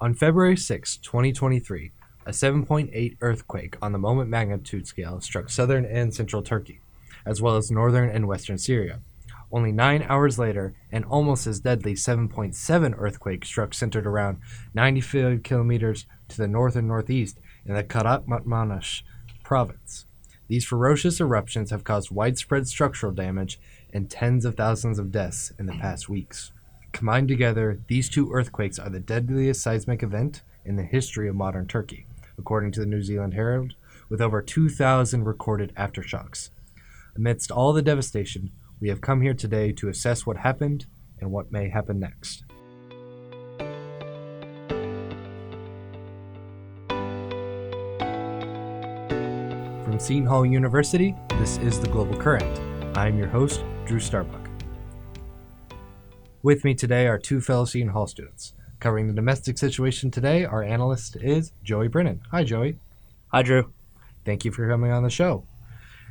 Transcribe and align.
On 0.00 0.14
February 0.14 0.56
6, 0.56 0.98
2023, 0.98 1.90
a 2.24 2.30
7.8 2.30 3.16
earthquake 3.20 3.76
on 3.82 3.90
the 3.90 3.98
moment 3.98 4.30
magnitude 4.30 4.86
scale 4.86 5.20
struck 5.20 5.50
southern 5.50 5.84
and 5.84 6.14
central 6.14 6.40
Turkey, 6.40 6.80
as 7.26 7.42
well 7.42 7.56
as 7.56 7.68
northern 7.68 8.08
and 8.08 8.28
western 8.28 8.58
Syria. 8.58 9.00
Only 9.50 9.72
nine 9.72 10.04
hours 10.08 10.38
later, 10.38 10.72
an 10.92 11.02
almost 11.02 11.48
as 11.48 11.58
deadly 11.58 11.94
7.7 11.94 12.94
earthquake 12.96 13.44
struck 13.44 13.74
centered 13.74 14.06
around 14.06 14.38
95 14.72 15.42
kilometers 15.42 16.06
to 16.28 16.36
the 16.36 16.46
north 16.46 16.76
and 16.76 16.86
northeast 16.86 17.40
in 17.66 17.74
the 17.74 17.82
Kahramanmaraş 17.82 19.02
province. 19.42 20.06
These 20.46 20.64
ferocious 20.64 21.20
eruptions 21.20 21.72
have 21.72 21.82
caused 21.82 22.12
widespread 22.12 22.68
structural 22.68 23.10
damage 23.10 23.58
and 23.92 24.08
tens 24.08 24.44
of 24.44 24.54
thousands 24.54 25.00
of 25.00 25.10
deaths 25.10 25.52
in 25.58 25.66
the 25.66 25.72
past 25.72 26.08
weeks. 26.08 26.52
Combined 26.98 27.28
together, 27.28 27.78
these 27.86 28.08
two 28.08 28.32
earthquakes 28.32 28.76
are 28.76 28.90
the 28.90 28.98
deadliest 28.98 29.62
seismic 29.62 30.02
event 30.02 30.42
in 30.64 30.74
the 30.74 30.82
history 30.82 31.28
of 31.28 31.36
modern 31.36 31.64
Turkey, 31.64 32.06
according 32.36 32.72
to 32.72 32.80
the 32.80 32.86
New 32.86 33.04
Zealand 33.04 33.34
Herald, 33.34 33.74
with 34.08 34.20
over 34.20 34.42
2,000 34.42 35.22
recorded 35.22 35.72
aftershocks. 35.76 36.50
Amidst 37.14 37.52
all 37.52 37.72
the 37.72 37.82
devastation, 37.82 38.50
we 38.80 38.88
have 38.88 39.00
come 39.00 39.22
here 39.22 39.32
today 39.32 39.70
to 39.74 39.88
assess 39.88 40.26
what 40.26 40.38
happened 40.38 40.86
and 41.20 41.30
what 41.30 41.52
may 41.52 41.68
happen 41.68 42.00
next. 42.00 42.42
From 49.84 50.00
Seton 50.00 50.26
Hall 50.26 50.44
University, 50.44 51.14
this 51.38 51.58
is 51.58 51.78
The 51.78 51.86
Global 51.86 52.16
Current. 52.16 52.58
I'm 52.98 53.16
your 53.16 53.28
host, 53.28 53.62
Drew 53.86 54.00
Starbuck. 54.00 54.47
With 56.40 56.64
me 56.64 56.72
today 56.72 57.08
are 57.08 57.18
two 57.18 57.40
fellow 57.40 57.64
Seton 57.64 57.88
Hall 57.88 58.06
students. 58.06 58.52
Covering 58.78 59.08
the 59.08 59.12
domestic 59.12 59.58
situation 59.58 60.08
today, 60.08 60.44
our 60.44 60.62
analyst 60.62 61.16
is 61.16 61.50
Joey 61.64 61.88
Brennan. 61.88 62.20
Hi, 62.30 62.44
Joey. 62.44 62.76
Hi, 63.32 63.42
Drew. 63.42 63.72
Thank 64.24 64.44
you 64.44 64.52
for 64.52 64.68
coming 64.68 64.92
on 64.92 65.02
the 65.02 65.10
show. 65.10 65.42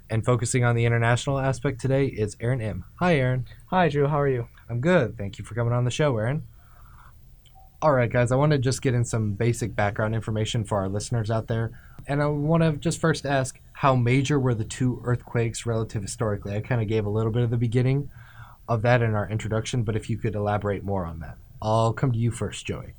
And 0.10 0.26
focusing 0.26 0.66
on 0.66 0.76
the 0.76 0.84
international 0.84 1.40
aspect 1.40 1.80
today 1.80 2.08
is 2.08 2.36
Aaron 2.42 2.60
Im. 2.60 2.84
Hi, 2.96 3.16
Aaron. 3.16 3.46
Hi, 3.68 3.88
Drew. 3.88 4.08
How 4.08 4.20
are 4.20 4.28
you? 4.28 4.50
I'm 4.70 4.82
good. 4.82 5.18
Thank 5.18 5.40
you 5.40 5.46
for 5.46 5.56
coming 5.56 5.72
on 5.72 5.86
the 5.86 5.92
show, 5.92 6.18
Aaron. 6.18 6.44
All 7.82 7.94
right, 7.94 8.12
guys, 8.12 8.30
I 8.34 8.36
want 8.36 8.52
to 8.52 8.58
just 8.58 8.82
get 8.82 8.94
in 8.94 9.06
some 9.06 9.32
basic 9.32 9.78
background 9.78 10.14
information 10.14 10.66
for 10.66 10.78
our 10.78 10.90
listeners 10.90 11.32
out 11.32 11.48
there. 11.48 11.72
And 12.06 12.22
I 12.22 12.26
want 12.26 12.64
to 12.64 12.74
just 12.74 13.00
first 13.00 13.26
ask 13.26 13.62
how 13.72 13.96
major 13.96 14.42
were 14.42 14.56
the 14.56 14.66
two 14.66 15.02
earthquakes 15.06 15.66
relative 15.66 16.02
historically? 16.02 16.54
I 16.54 16.60
kind 16.60 16.82
of 16.82 16.90
gave 16.90 17.06
a 17.06 17.10
little 17.10 17.32
bit 17.32 17.44
of 17.44 17.50
the 17.50 17.56
beginning 17.56 18.10
of 18.68 18.82
that 18.82 19.02
in 19.02 19.16
our 19.16 19.30
introduction, 19.30 19.84
but 19.84 19.96
if 19.96 20.10
you 20.10 20.18
could 20.18 20.36
elaborate 20.36 20.84
more 20.84 21.06
on 21.06 21.20
that. 21.20 21.38
I'll 21.62 21.94
come 21.94 22.12
to 22.12 22.18
you 22.18 22.32
first, 22.32 22.66
Joey. 22.66 22.94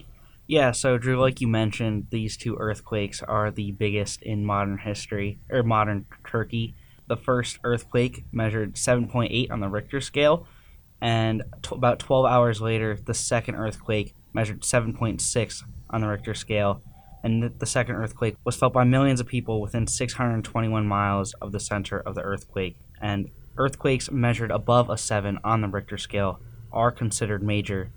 Yeah, 0.47 0.73
so 0.73 0.97
Drew, 0.97 1.21
like 1.21 1.43
you 1.43 1.47
mentioned, 1.47 2.07
these 2.11 2.37
two 2.37 2.57
earthquakes 2.59 3.23
are 3.23 3.51
the 3.51 3.73
biggest 3.73 4.23
in 4.23 4.47
modern 4.47 4.79
history 4.79 5.39
or 5.51 5.63
modern 5.63 6.07
Turkey. 6.27 6.75
The 7.07 7.19
first 7.19 7.59
earthquake 7.65 8.25
measured 8.33 8.75
7.8 8.75 9.51
on 9.51 9.61
the 9.61 9.69
Richter 9.69 10.01
scale, 10.01 10.47
and 11.03 11.43
t- 11.63 11.75
about 11.75 11.99
12 11.99 12.25
hours 12.25 12.61
later, 12.63 12.97
the 12.97 13.15
second 13.15 13.57
earthquake 13.57 14.15
measured 14.33 14.63
7.6 14.63 15.63
on 15.91 16.01
the 16.01 16.09
Richter 16.09 16.35
scale, 16.35 16.83
and 17.23 17.43
th- 17.43 17.53
the 17.59 17.67
second 17.67 17.97
earthquake 17.97 18.37
was 18.45 18.57
felt 18.57 18.73
by 18.73 18.85
millions 18.85 19.21
of 19.21 19.27
people 19.27 19.61
within 19.61 19.87
621 19.87 20.87
miles 20.87 21.35
of 21.43 21.53
the 21.53 21.61
center 21.61 22.01
of 22.01 22.15
the 22.15 22.23
earthquake. 22.23 22.79
And 23.03 23.31
earthquakes 23.59 24.11
measured 24.11 24.51
above 24.51 24.89
a 24.89 24.97
7 24.97 25.39
on 25.45 25.61
the 25.61 25.69
Richter 25.69 25.99
scale 25.99 26.41
are 26.73 26.91
considered 26.91 27.43
major. 27.43 27.91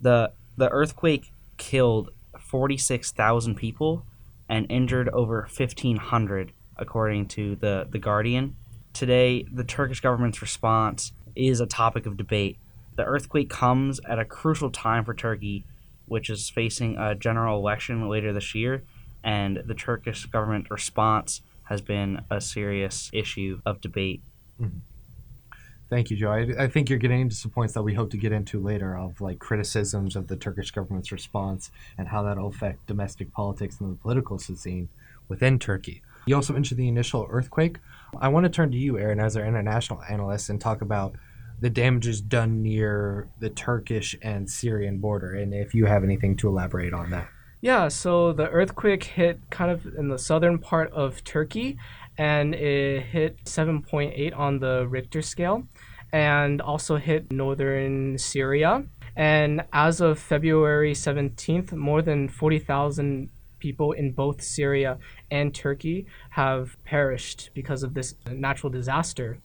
The 0.00 0.32
the 0.56 0.68
earthquake 0.70 1.32
killed 1.56 2.10
46,000 2.38 3.54
people 3.54 4.04
and 4.48 4.66
injured 4.70 5.08
over 5.10 5.42
1500 5.42 6.52
according 6.76 7.28
to 7.28 7.56
the 7.56 7.86
the 7.90 7.98
Guardian. 7.98 8.56
Today, 8.92 9.46
the 9.52 9.64
Turkish 9.64 10.00
government's 10.00 10.42
response 10.42 11.12
is 11.36 11.60
a 11.60 11.66
topic 11.66 12.06
of 12.06 12.16
debate. 12.16 12.58
The 12.96 13.04
earthquake 13.04 13.48
comes 13.48 14.00
at 14.08 14.18
a 14.18 14.24
crucial 14.24 14.70
time 14.70 15.04
for 15.04 15.14
Turkey, 15.14 15.64
which 16.06 16.28
is 16.28 16.50
facing 16.50 16.98
a 16.98 17.14
general 17.14 17.58
election 17.58 18.08
later 18.08 18.32
this 18.32 18.54
year, 18.54 18.82
and 19.22 19.62
the 19.64 19.74
Turkish 19.74 20.26
government 20.26 20.70
response 20.70 21.40
has 21.64 21.80
been 21.80 22.20
a 22.30 22.40
serious 22.40 23.10
issue 23.12 23.60
of 23.64 23.80
debate. 23.80 24.22
Mm-hmm. 24.60 24.78
Thank 25.90 26.08
you, 26.08 26.16
Joe. 26.16 26.30
I, 26.30 26.46
I 26.56 26.68
think 26.68 26.88
you're 26.88 27.00
getting 27.00 27.20
into 27.20 27.34
some 27.34 27.50
points 27.50 27.74
that 27.74 27.82
we 27.82 27.94
hope 27.94 28.12
to 28.12 28.16
get 28.16 28.30
into 28.30 28.60
later 28.60 28.96
of 28.96 29.20
like 29.20 29.40
criticisms 29.40 30.14
of 30.14 30.28
the 30.28 30.36
Turkish 30.36 30.70
government's 30.70 31.10
response 31.10 31.72
and 31.98 32.06
how 32.06 32.22
that'll 32.22 32.46
affect 32.46 32.86
domestic 32.86 33.32
politics 33.32 33.80
and 33.80 33.92
the 33.92 34.00
political 34.00 34.38
scene 34.38 34.88
within 35.28 35.58
Turkey. 35.58 36.00
You 36.26 36.36
also 36.36 36.52
mentioned 36.52 36.78
the 36.78 36.86
initial 36.86 37.26
earthquake. 37.28 37.78
I 38.20 38.28
want 38.28 38.44
to 38.44 38.50
turn 38.50 38.70
to 38.70 38.76
you, 38.76 38.98
Aaron, 38.98 39.18
as 39.18 39.36
our 39.36 39.44
international 39.44 40.00
analyst, 40.08 40.48
and 40.48 40.60
talk 40.60 40.80
about 40.80 41.16
the 41.60 41.70
damages 41.70 42.20
done 42.20 42.62
near 42.62 43.28
the 43.40 43.50
Turkish 43.50 44.16
and 44.22 44.48
Syrian 44.48 44.98
border, 44.98 45.34
and 45.34 45.52
if 45.52 45.74
you 45.74 45.86
have 45.86 46.04
anything 46.04 46.36
to 46.36 46.48
elaborate 46.48 46.94
on 46.94 47.10
that. 47.10 47.28
Yeah, 47.62 47.88
so 47.88 48.32
the 48.32 48.48
earthquake 48.48 49.04
hit 49.04 49.38
kind 49.50 49.70
of 49.70 49.86
in 49.86 50.08
the 50.08 50.18
southern 50.18 50.58
part 50.58 50.90
of 50.92 51.22
Turkey 51.24 51.76
and 52.16 52.54
it 52.54 53.02
hit 53.02 53.44
7.8 53.44 54.34
on 54.34 54.60
the 54.60 54.86
Richter 54.88 55.20
scale 55.20 55.66
and 56.10 56.62
also 56.62 56.96
hit 56.96 57.30
northern 57.30 58.16
Syria. 58.16 58.84
And 59.14 59.62
as 59.74 60.00
of 60.00 60.18
February 60.18 60.94
17th, 60.94 61.72
more 61.72 62.00
than 62.00 62.28
40,000 62.28 63.28
people 63.58 63.92
in 63.92 64.12
both 64.12 64.40
Syria 64.40 64.96
and 65.30 65.54
Turkey 65.54 66.06
have 66.30 66.82
perished 66.84 67.50
because 67.52 67.82
of 67.82 67.92
this 67.92 68.14
natural 68.30 68.70
disaster. 68.70 69.38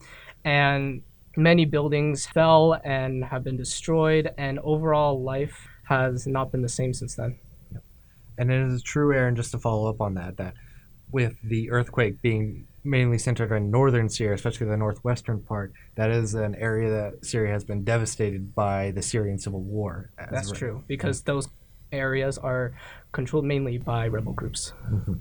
And 0.46 1.02
many 1.36 1.66
buildings 1.66 2.26
fell 2.26 2.80
and 2.86 3.26
have 3.26 3.44
been 3.44 3.58
destroyed, 3.58 4.32
and 4.38 4.58
overall 4.60 5.22
life 5.22 5.68
has 5.90 6.26
not 6.26 6.52
been 6.52 6.62
the 6.62 6.70
same 6.70 6.94
since 6.94 7.16
then. 7.16 7.40
And 8.38 8.52
it 8.52 8.62
is 8.68 8.84
true, 8.84 9.14
Aaron, 9.14 9.36
just 9.36 9.52
to 9.52 9.60
follow 9.60 9.90
up 9.90 10.02
on 10.02 10.16
that, 10.16 10.38
that 10.38 10.54
with 11.12 11.36
the 11.44 11.72
earthquake 11.72 12.22
being 12.22 12.68
mainly 12.84 13.18
centered 13.18 13.52
in 13.52 13.72
northern 13.72 14.10
Syria, 14.10 14.36
especially 14.36 14.68
the 14.68 14.78
northwestern 14.78 15.42
part, 15.42 15.74
that 15.96 16.12
is 16.12 16.34
an 16.34 16.56
area 16.56 16.90
that 16.90 17.26
Syria 17.26 17.52
has 17.54 17.64
been 17.64 17.84
devastated 17.84 18.54
by 18.54 18.92
the 18.92 19.02
Syrian 19.02 19.40
civil 19.40 19.62
war. 19.62 20.12
as 20.18 20.30
That's 20.32 20.52
re- 20.52 20.58
true 20.58 20.84
because 20.88 21.22
those 21.22 21.48
areas 21.92 22.38
are 22.38 22.74
controlled 23.12 23.46
mainly 23.46 23.78
by 23.78 24.08
rebel 24.08 24.34
groups. 24.34 24.74
Mm-hmm. 24.92 25.14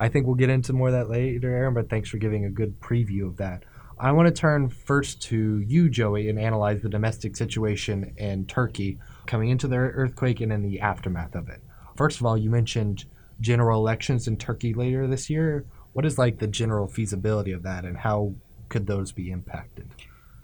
I 0.00 0.08
think 0.08 0.26
we'll 0.26 0.36
get 0.36 0.50
into 0.50 0.72
more 0.72 0.88
of 0.88 0.94
that 0.94 1.10
later, 1.10 1.50
Aaron, 1.50 1.74
but 1.74 1.90
thanks 1.90 2.08
for 2.08 2.18
giving 2.18 2.44
a 2.44 2.50
good 2.50 2.80
preview 2.80 3.26
of 3.26 3.38
that. 3.38 3.64
I 3.98 4.12
want 4.12 4.28
to 4.28 4.32
turn 4.32 4.68
first 4.68 5.22
to 5.22 5.58
you, 5.58 5.90
Joey, 5.90 6.28
and 6.28 6.38
analyze 6.38 6.82
the 6.82 6.88
domestic 6.88 7.36
situation 7.36 8.14
in 8.16 8.46
Turkey 8.46 8.98
coming 9.26 9.48
into 9.48 9.66
the 9.66 9.76
earthquake 9.76 10.40
and 10.40 10.52
in 10.52 10.62
the 10.62 10.80
aftermath 10.80 11.34
of 11.34 11.48
it. 11.48 11.60
First 11.98 12.20
of 12.20 12.26
all, 12.26 12.38
you 12.38 12.48
mentioned 12.48 13.06
general 13.40 13.80
elections 13.80 14.28
in 14.28 14.36
Turkey 14.36 14.72
later 14.72 15.08
this 15.08 15.28
year. 15.28 15.64
What 15.94 16.06
is 16.06 16.16
like 16.16 16.38
the 16.38 16.46
general 16.46 16.86
feasibility 16.86 17.50
of 17.50 17.64
that, 17.64 17.84
and 17.84 17.98
how 17.98 18.34
could 18.68 18.86
those 18.86 19.10
be 19.10 19.32
impacted? 19.32 19.88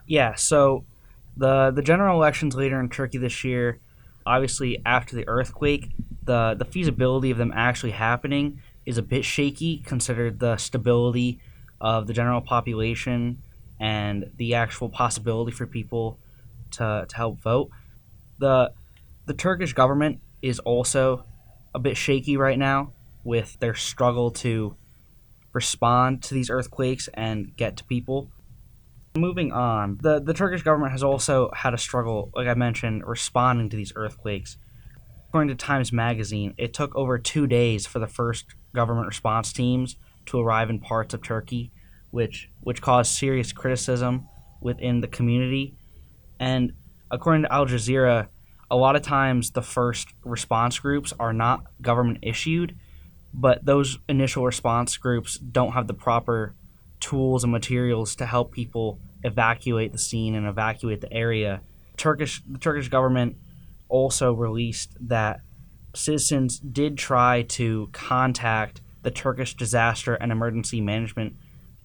Yeah, 0.04 0.34
so 0.34 0.84
the 1.36 1.70
the 1.70 1.80
general 1.80 2.16
elections 2.16 2.56
later 2.56 2.80
in 2.80 2.88
Turkey 2.88 3.18
this 3.18 3.44
year, 3.44 3.78
obviously 4.26 4.82
after 4.84 5.14
the 5.14 5.28
earthquake, 5.28 5.90
the 6.24 6.56
the 6.58 6.64
feasibility 6.64 7.30
of 7.30 7.38
them 7.38 7.52
actually 7.54 7.92
happening 7.92 8.60
is 8.84 8.98
a 8.98 9.02
bit 9.02 9.24
shaky 9.24 9.78
considered 9.78 10.40
the 10.40 10.56
stability 10.56 11.38
of 11.80 12.08
the 12.08 12.12
general 12.12 12.40
population 12.40 13.38
and 13.78 14.28
the 14.38 14.54
actual 14.54 14.88
possibility 14.88 15.52
for 15.52 15.66
people 15.68 16.18
to, 16.72 17.06
to 17.08 17.16
help 17.16 17.38
vote. 17.38 17.70
The 18.40 18.72
the 19.26 19.34
Turkish 19.34 19.72
government 19.72 20.18
is 20.42 20.58
also 20.58 21.24
a 21.74 21.78
bit 21.78 21.96
shaky 21.96 22.36
right 22.36 22.58
now 22.58 22.92
with 23.24 23.58
their 23.60 23.74
struggle 23.74 24.30
to 24.30 24.76
respond 25.52 26.22
to 26.24 26.34
these 26.34 26.50
earthquakes 26.50 27.08
and 27.14 27.56
get 27.56 27.76
to 27.78 27.84
people. 27.84 28.30
Moving 29.16 29.52
on, 29.52 29.98
the, 30.02 30.20
the 30.20 30.34
Turkish 30.34 30.62
government 30.62 30.92
has 30.92 31.02
also 31.02 31.50
had 31.54 31.72
a 31.72 31.78
struggle, 31.78 32.30
like 32.34 32.48
I 32.48 32.54
mentioned, 32.54 33.06
responding 33.06 33.70
to 33.70 33.76
these 33.76 33.92
earthquakes. 33.94 34.56
According 35.28 35.56
to 35.56 35.64
Times 35.64 35.92
Magazine, 35.92 36.54
it 36.58 36.74
took 36.74 36.94
over 36.96 37.18
two 37.18 37.46
days 37.46 37.86
for 37.86 37.98
the 37.98 38.06
first 38.06 38.46
government 38.74 39.06
response 39.06 39.52
teams 39.52 39.96
to 40.26 40.40
arrive 40.40 40.70
in 40.70 40.80
parts 40.80 41.14
of 41.14 41.22
Turkey, 41.22 41.70
which 42.10 42.50
which 42.60 42.82
caused 42.82 43.12
serious 43.12 43.52
criticism 43.52 44.28
within 44.60 45.00
the 45.00 45.08
community. 45.08 45.76
And 46.40 46.72
according 47.10 47.42
to 47.42 47.52
Al 47.52 47.66
Jazeera, 47.66 48.28
a 48.74 48.76
lot 48.76 48.96
of 48.96 49.02
times 49.02 49.52
the 49.52 49.62
first 49.62 50.08
response 50.24 50.80
groups 50.80 51.12
are 51.20 51.32
not 51.32 51.64
government 51.80 52.18
issued, 52.22 52.76
but 53.32 53.64
those 53.64 54.00
initial 54.08 54.44
response 54.44 54.96
groups 54.96 55.38
don't 55.38 55.74
have 55.74 55.86
the 55.86 55.94
proper 55.94 56.56
tools 56.98 57.44
and 57.44 57.52
materials 57.52 58.16
to 58.16 58.26
help 58.26 58.50
people 58.50 58.98
evacuate 59.22 59.92
the 59.92 59.98
scene 59.98 60.34
and 60.34 60.44
evacuate 60.48 61.00
the 61.00 61.12
area. 61.12 61.60
Turkish 61.96 62.42
the 62.50 62.58
Turkish 62.58 62.88
government 62.88 63.36
also 63.88 64.32
released 64.32 64.96
that 65.00 65.38
citizens 65.94 66.58
did 66.58 66.98
try 66.98 67.42
to 67.42 67.88
contact 67.92 68.80
the 69.02 69.10
Turkish 69.12 69.54
Disaster 69.54 70.16
and 70.16 70.32
Emergency 70.32 70.80
Management 70.80 71.36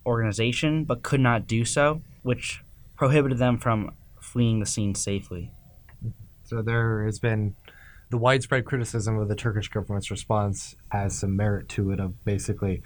Organization, 0.08 0.86
but 0.86 1.04
could 1.04 1.20
not 1.20 1.46
do 1.46 1.66
so, 1.66 2.02
which 2.24 2.64
prohibited 2.96 3.38
them 3.38 3.60
from 3.60 3.92
fleeing 4.20 4.60
the 4.60 4.66
scene 4.66 4.96
safely. 4.96 5.52
So 6.50 6.64
there 6.64 7.04
has 7.06 7.20
been 7.20 7.56
the 8.10 8.18
widespread 8.18 8.66
criticism 8.66 9.20
of 9.20 9.28
the 9.28 9.36
Turkish 9.36 9.68
government's 9.68 10.10
response 10.10 10.76
has 10.92 11.20
some 11.20 11.36
merit 11.36 11.70
to 11.70 11.92
it 11.92 12.00
of 12.00 12.26
basically 12.26 12.82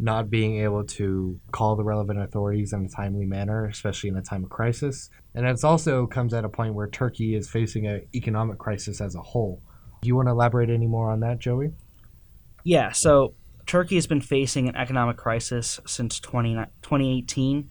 not 0.00 0.30
being 0.30 0.60
able 0.60 0.84
to 0.84 1.40
call 1.50 1.74
the 1.74 1.82
relevant 1.82 2.20
authorities 2.20 2.72
in 2.72 2.84
a 2.84 2.88
timely 2.88 3.26
manner, 3.26 3.66
especially 3.66 4.08
in 4.08 4.16
a 4.16 4.22
time 4.22 4.44
of 4.44 4.50
crisis. 4.50 5.10
And 5.34 5.44
it 5.44 5.64
also 5.64 6.06
comes 6.06 6.32
at 6.32 6.44
a 6.44 6.48
point 6.48 6.74
where 6.74 6.86
Turkey 6.86 7.34
is 7.34 7.50
facing 7.50 7.88
an 7.88 8.06
economic 8.14 8.58
crisis 8.58 9.00
as 9.00 9.16
a 9.16 9.20
whole. 9.20 9.60
Do 10.00 10.06
you 10.06 10.14
want 10.14 10.28
to 10.28 10.32
elaborate 10.32 10.70
any 10.70 10.86
more 10.86 11.10
on 11.10 11.18
that, 11.20 11.40
Joey? 11.40 11.72
Yeah, 12.62 12.92
so 12.92 13.34
Turkey 13.66 13.96
has 13.96 14.06
been 14.06 14.20
facing 14.20 14.68
an 14.68 14.76
economic 14.76 15.16
crisis 15.16 15.80
since 15.84 16.20
20, 16.20 16.54
2018. 16.54 17.68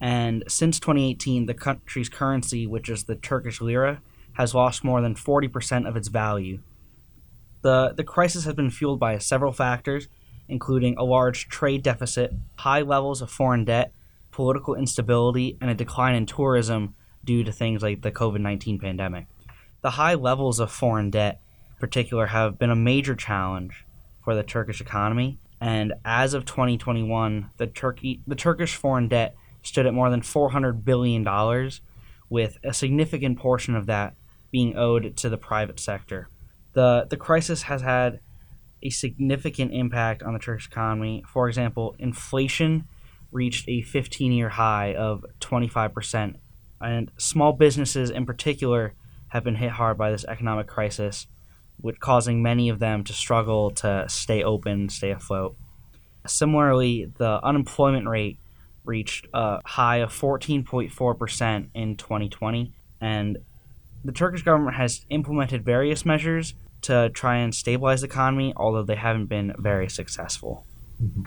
And 0.00 0.42
since 0.48 0.80
2018, 0.80 1.44
the 1.44 1.52
country's 1.52 2.08
currency, 2.08 2.66
which 2.66 2.88
is 2.88 3.04
the 3.04 3.16
Turkish 3.16 3.60
lira, 3.60 4.00
has 4.36 4.54
lost 4.54 4.84
more 4.84 5.00
than 5.00 5.14
40% 5.14 5.88
of 5.88 5.96
its 5.96 6.08
value. 6.08 6.60
The, 7.62 7.94
the 7.96 8.04
crisis 8.04 8.44
has 8.44 8.54
been 8.54 8.70
fueled 8.70 9.00
by 9.00 9.18
several 9.18 9.52
factors, 9.52 10.08
including 10.48 10.96
a 10.96 11.04
large 11.04 11.48
trade 11.48 11.82
deficit, 11.82 12.32
high 12.56 12.82
levels 12.82 13.22
of 13.22 13.30
foreign 13.30 13.64
debt, 13.64 13.92
political 14.30 14.74
instability, 14.74 15.56
and 15.60 15.70
a 15.70 15.74
decline 15.74 16.14
in 16.14 16.26
tourism 16.26 16.94
due 17.24 17.42
to 17.44 17.50
things 17.50 17.82
like 17.82 18.02
the 18.02 18.12
COVID 18.12 18.40
19 18.40 18.78
pandemic. 18.78 19.26
The 19.82 19.90
high 19.90 20.14
levels 20.14 20.60
of 20.60 20.70
foreign 20.70 21.10
debt, 21.10 21.40
in 21.70 21.80
particular, 21.80 22.26
have 22.26 22.58
been 22.58 22.70
a 22.70 22.76
major 22.76 23.16
challenge 23.16 23.84
for 24.22 24.34
the 24.34 24.42
Turkish 24.42 24.80
economy. 24.80 25.38
And 25.60 25.94
as 26.04 26.34
of 26.34 26.44
2021, 26.44 27.50
the 27.56 27.66
Turkey 27.66 28.20
the 28.26 28.34
Turkish 28.34 28.76
foreign 28.76 29.08
debt 29.08 29.34
stood 29.62 29.86
at 29.86 29.94
more 29.94 30.10
than 30.10 30.22
400 30.22 30.84
billion 30.84 31.24
dollars, 31.24 31.80
with 32.28 32.58
a 32.62 32.74
significant 32.74 33.38
portion 33.38 33.74
of 33.74 33.86
that 33.86 34.14
being 34.50 34.76
owed 34.76 35.16
to 35.16 35.28
the 35.28 35.38
private 35.38 35.80
sector. 35.80 36.28
The 36.72 37.06
the 37.08 37.16
crisis 37.16 37.62
has 37.62 37.82
had 37.82 38.20
a 38.82 38.90
significant 38.90 39.72
impact 39.72 40.22
on 40.22 40.32
the 40.32 40.38
Turkish 40.38 40.66
economy. 40.66 41.24
For 41.26 41.48
example, 41.48 41.96
inflation 41.98 42.86
reached 43.32 43.68
a 43.68 43.82
15 43.82 44.32
year 44.32 44.50
high 44.50 44.94
of 44.94 45.24
25%, 45.40 46.36
and 46.80 47.10
small 47.16 47.52
businesses 47.52 48.10
in 48.10 48.26
particular 48.26 48.94
have 49.28 49.44
been 49.44 49.56
hit 49.56 49.70
hard 49.70 49.98
by 49.98 50.10
this 50.10 50.24
economic 50.24 50.66
crisis, 50.66 51.26
with 51.80 52.00
causing 52.00 52.42
many 52.42 52.68
of 52.68 52.78
them 52.78 53.04
to 53.04 53.12
struggle 53.12 53.70
to 53.70 54.06
stay 54.08 54.42
open, 54.42 54.88
stay 54.88 55.10
afloat. 55.10 55.56
Similarly, 56.26 57.12
the 57.18 57.40
unemployment 57.44 58.06
rate 58.08 58.38
reached 58.84 59.26
a 59.34 59.60
high 59.64 59.96
of 59.96 60.12
14.4% 60.12 61.68
in 61.74 61.96
2020, 61.96 62.72
and 63.00 63.38
the 64.06 64.12
Turkish 64.12 64.42
government 64.42 64.76
has 64.76 65.04
implemented 65.10 65.64
various 65.64 66.04
measures 66.04 66.54
to 66.82 67.10
try 67.10 67.36
and 67.36 67.54
stabilize 67.54 68.02
the 68.02 68.06
economy, 68.06 68.52
although 68.56 68.82
they 68.82 68.96
haven't 68.96 69.26
been 69.26 69.54
very 69.58 69.88
successful. 69.88 70.64
Mm-hmm. 71.02 71.22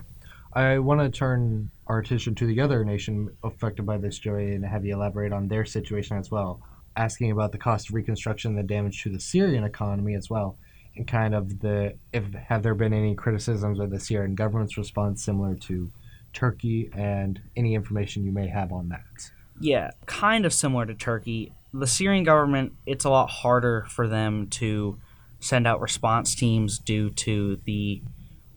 I 0.53 0.79
want 0.79 1.01
to 1.01 1.09
turn 1.09 1.69
our 1.87 1.99
attention 1.99 2.35
to 2.35 2.45
the 2.45 2.61
other 2.61 2.83
nation 2.83 3.29
affected 3.43 3.85
by 3.85 3.97
this, 3.97 4.17
Joey, 4.17 4.55
and 4.55 4.65
have 4.65 4.85
you 4.85 4.93
elaborate 4.93 5.31
on 5.31 5.47
their 5.47 5.65
situation 5.65 6.17
as 6.17 6.31
well. 6.31 6.61
Asking 6.95 7.31
about 7.31 7.51
the 7.51 7.57
cost 7.57 7.89
of 7.89 7.95
reconstruction, 7.95 8.51
and 8.51 8.59
the 8.59 8.63
damage 8.63 9.03
to 9.03 9.09
the 9.09 9.19
Syrian 9.19 9.63
economy 9.63 10.15
as 10.15 10.29
well, 10.29 10.57
and 10.95 11.07
kind 11.07 11.35
of 11.35 11.59
the 11.59 11.93
if 12.11 12.25
have 12.33 12.63
there 12.63 12.73
been 12.73 12.93
any 12.93 13.15
criticisms 13.15 13.79
of 13.79 13.89
the 13.91 13.99
Syrian 13.99 14.35
government's 14.35 14.77
response 14.77 15.23
similar 15.23 15.55
to 15.55 15.91
Turkey, 16.33 16.89
and 16.93 17.39
any 17.55 17.75
information 17.75 18.25
you 18.25 18.31
may 18.31 18.47
have 18.47 18.71
on 18.71 18.89
that. 18.89 19.31
Yeah, 19.59 19.91
kind 20.07 20.45
of 20.45 20.53
similar 20.53 20.85
to 20.87 20.95
Turkey. 20.95 21.53
The 21.73 21.87
Syrian 21.87 22.23
government, 22.23 22.73
it's 22.85 23.05
a 23.05 23.09
lot 23.09 23.29
harder 23.29 23.85
for 23.89 24.07
them 24.07 24.47
to 24.47 24.97
send 25.39 25.67
out 25.67 25.81
response 25.81 26.35
teams 26.35 26.79
due 26.79 27.09
to 27.11 27.57
the 27.65 28.01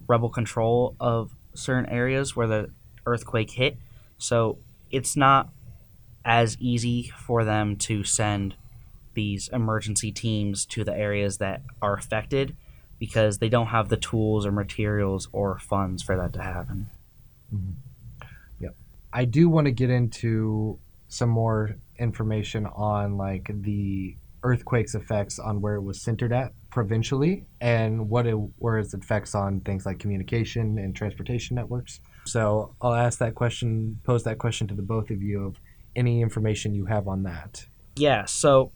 rebel 0.08 0.28
control 0.28 0.96
of 0.98 1.30
certain 1.54 1.86
areas 1.86 2.34
where 2.34 2.46
the 2.46 2.70
earthquake 3.06 3.50
hit. 3.52 3.76
So 4.18 4.58
it's 4.90 5.16
not 5.16 5.50
as 6.24 6.56
easy 6.58 7.12
for 7.16 7.44
them 7.44 7.76
to 7.76 8.04
send 8.04 8.54
these 9.14 9.48
emergency 9.48 10.10
teams 10.12 10.64
to 10.66 10.84
the 10.84 10.96
areas 10.96 11.38
that 11.38 11.62
are 11.80 11.94
affected 11.94 12.56
because 12.98 13.38
they 13.38 13.48
don't 13.48 13.66
have 13.66 13.88
the 13.88 13.96
tools 13.96 14.46
or 14.46 14.52
materials 14.52 15.28
or 15.32 15.58
funds 15.58 16.02
for 16.02 16.16
that 16.16 16.32
to 16.32 16.42
happen. 16.42 16.86
Mm-hmm. 17.54 17.72
Yep. 18.60 18.76
I 19.12 19.24
do 19.24 19.48
want 19.48 19.66
to 19.66 19.72
get 19.72 19.90
into 19.90 20.78
some 21.12 21.28
more 21.28 21.76
information 21.98 22.64
on 22.64 23.18
like 23.18 23.50
the 23.62 24.16
earthquake's 24.42 24.94
effects 24.94 25.38
on 25.38 25.60
where 25.60 25.74
it 25.74 25.82
was 25.82 26.00
centered 26.00 26.32
at 26.32 26.52
provincially 26.70 27.44
and 27.60 28.08
what 28.08 28.26
it 28.26 28.36
were 28.58 28.78
its 28.78 28.94
effects 28.94 29.34
on 29.34 29.60
things 29.60 29.84
like 29.84 29.98
communication 29.98 30.78
and 30.78 30.96
transportation 30.96 31.54
networks. 31.54 32.00
So 32.24 32.74
I'll 32.80 32.94
ask 32.94 33.18
that 33.18 33.34
question, 33.34 34.00
pose 34.04 34.24
that 34.24 34.38
question 34.38 34.66
to 34.68 34.74
the 34.74 34.82
both 34.82 35.10
of 35.10 35.22
you 35.22 35.44
of 35.44 35.56
any 35.94 36.22
information 36.22 36.74
you 36.74 36.86
have 36.86 37.06
on 37.06 37.24
that. 37.24 37.66
Yeah, 37.94 38.24
so 38.24 38.72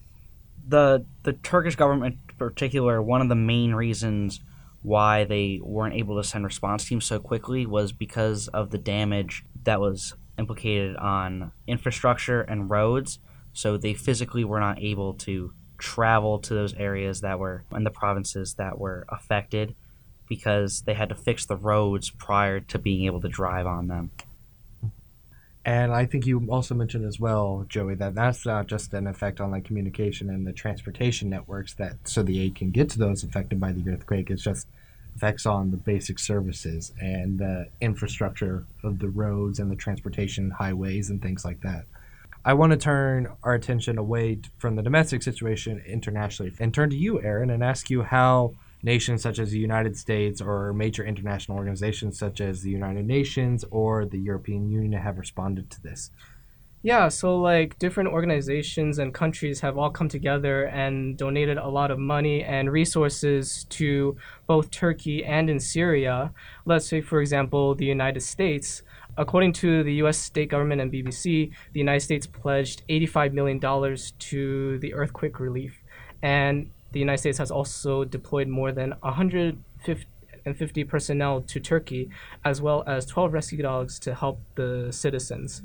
the 0.69 1.06
the 1.23 1.33
Turkish 1.33 1.75
government 1.75 2.19
in 2.29 2.37
particular, 2.37 3.00
one 3.00 3.23
of 3.23 3.31
the 3.31 3.35
main 3.35 3.73
reasons 3.73 4.41
why 4.83 5.25
they 5.25 5.59
weren't 5.62 5.94
able 5.94 6.17
to 6.17 6.29
send 6.29 6.44
response 6.44 6.85
teams 6.85 7.06
so 7.06 7.19
quickly 7.19 7.65
was 7.65 7.93
because 7.93 8.49
of 8.49 8.71
the 8.71 8.79
damage 8.79 9.43
that 9.65 9.81
was 9.81 10.15
implicated 10.38 10.97
on 10.97 11.53
infrastructure 11.67 12.43
and 12.43 12.71
roads. 12.71 13.19
So 13.53 13.77
they 13.77 13.94
physically 13.94 14.44
were 14.44 14.61
not 14.61 14.83
able 14.83 15.15
to 15.15 15.53
travel 15.79 16.38
to 16.38 16.55
those 16.55 16.75
areas 16.75 17.21
that 17.21 17.38
were 17.38 17.65
in 17.75 17.85
the 17.85 17.91
provinces 17.91 18.55
that 18.55 18.79
were 18.79 19.06
affected 19.09 19.75
because 20.29 20.83
they 20.83 20.94
had 20.94 21.09
to 21.09 21.15
fix 21.15 21.47
the 21.47 21.56
roads 21.56 22.11
prior 22.11 22.61
to 22.61 22.79
being 22.79 23.06
able 23.06 23.21
to 23.21 23.29
drive 23.29 23.67
on 23.67 23.88
them. 23.88 24.11
And 25.65 25.93
I 25.93 26.06
think 26.06 26.27
you 26.27 26.47
also 26.49 26.77
mentioned 26.77 27.05
as 27.05 27.19
well, 27.19 27.67
Joey, 27.69 27.97
that 27.97 28.15
that's 28.15 28.47
not 28.47 28.69
just 28.69 28.94
an 28.94 29.09
effect 29.09 29.41
on 29.41 29.50
like 29.50 29.65
communication 29.65 30.31
and 30.31 30.47
the 30.47 30.53
transportation 30.53 31.29
networks 31.29 31.75
that 31.75 31.97
so 32.05 32.23
the 32.23 32.41
aid 32.41 32.55
can 32.55 32.71
get 32.71 32.88
to 32.91 32.99
those 32.99 33.25
affected 33.25 33.59
by 33.61 33.73
the 33.73 33.88
earthquake. 33.91 34.31
It's 34.31 34.44
just 34.44 34.69
effects 35.17 35.47
on 35.47 35.71
the 35.71 35.77
basic 35.79 36.19
services 36.19 36.93
and 37.00 37.38
the 37.38 37.67
infrastructure 37.81 38.64
of 38.85 38.99
the 38.99 39.09
roads 39.09 39.59
and 39.59 39.71
the 39.71 39.76
transportation 39.76 40.50
highways 40.50 41.09
and 41.09 41.23
things 41.23 41.45
like 41.45 41.61
that. 41.62 41.85
I 42.45 42.52
want 42.52 42.73
to 42.73 42.76
turn 42.76 43.29
our 43.43 43.55
attention 43.55 43.99
away 43.99 44.38
from 44.59 44.76
the 44.76 44.83
domestic 44.83 45.23
situation 45.23 45.83
internationally 45.87 46.52
and 46.61 46.73
turn 46.73 46.90
to 46.90 46.97
you, 46.97 47.21
Aaron, 47.23 47.50
and 47.50 47.64
ask 47.64 47.88
you 47.88 48.02
how 48.02 48.52
nations 48.83 49.23
such 49.23 49.38
as 49.38 49.50
the 49.50 49.59
United 49.59 49.97
States 49.97 50.40
or 50.40 50.73
major 50.73 51.05
international 51.05 51.57
organizations 51.57 52.19
such 52.19 52.40
as 52.40 52.62
the 52.62 52.71
United 52.71 53.07
Nations 53.07 53.64
or 53.71 54.05
the 54.05 54.19
European 54.19 54.71
Union 54.71 55.00
have 55.00 55.19
responded 55.19 55.71
to 55.71 55.83
this. 55.83 56.11
Yeah, 56.87 57.09
so 57.09 57.37
like 57.37 57.81
different 57.81 58.11
organizations 58.11 59.00
and 59.00 59.12
countries 59.12 59.59
have 59.59 59.76
all 59.76 59.90
come 59.90 60.09
together 60.09 60.66
and 60.66 61.16
donated 61.16 61.59
a 61.59 61.66
lot 61.66 61.90
of 61.90 61.99
money 61.99 62.45
and 62.45 62.71
resources 62.71 63.66
to 63.71 64.16
both 64.47 64.71
Turkey 64.71 65.25
and 65.25 65.50
in 65.50 65.59
Syria. 65.59 66.33
Let's 66.64 66.87
say, 66.87 67.00
for 67.00 67.21
example, 67.21 67.75
the 67.75 67.87
United 67.87 68.21
States 68.21 68.83
According 69.16 69.55
to 69.55 69.83
the 69.83 69.95
US 69.95 70.16
state 70.16 70.49
government 70.49 70.81
and 70.81 70.93
BBC, 70.93 71.50
the 71.73 71.81
United 71.81 72.02
States 72.02 72.25
pledged 72.25 72.85
$85 72.88 73.33
million 73.33 73.59
to 73.59 74.78
the 74.78 74.95
earthquake 74.95 75.40
relief. 75.40 75.83
And 76.23 76.71
the 76.93 77.00
United 77.00 77.19
States 77.19 77.38
has 77.38 77.50
also 77.50 78.05
deployed 78.05 78.47
more 78.47 78.71
than 78.71 78.95
150 79.00 80.85
personnel 80.85 81.40
to 81.40 81.59
Turkey, 81.59 82.11
as 82.45 82.62
well 82.62 82.85
as 82.87 83.07
12 83.07 83.33
rescue 83.33 83.62
dogs 83.62 83.99
to 84.00 84.14
help 84.14 84.38
the 84.55 84.93
citizens. 84.93 85.62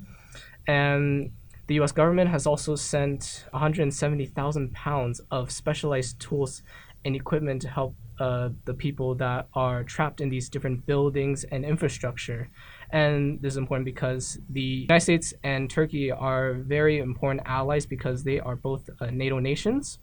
And 0.67 1.31
the 1.67 1.79
US 1.81 1.91
government 1.91 2.29
has 2.29 2.45
also 2.45 2.75
sent 2.75 3.45
170,000 3.51 4.73
pounds 4.73 5.21
of 5.31 5.51
specialized 5.51 6.19
tools 6.19 6.63
and 7.05 7.15
equipment 7.15 7.61
to 7.61 7.69
help 7.69 7.95
uh, 8.19 8.49
the 8.65 8.73
people 8.73 9.15
that 9.15 9.47
are 9.55 9.83
trapped 9.83 10.21
in 10.21 10.29
these 10.29 10.47
different 10.47 10.85
buildings 10.85 11.43
and 11.45 11.65
infrastructure. 11.65 12.49
And 12.91 13.41
this 13.41 13.53
is 13.53 13.57
important 13.57 13.85
because 13.85 14.37
the 14.49 14.85
United 14.89 15.03
States 15.03 15.33
and 15.43 15.69
Turkey 15.69 16.11
are 16.11 16.53
very 16.53 16.99
important 16.99 17.41
allies 17.45 17.85
because 17.85 18.23
they 18.23 18.39
are 18.39 18.55
both 18.55 18.89
uh, 18.99 19.07
NATO 19.11 19.39
nations. 19.39 19.97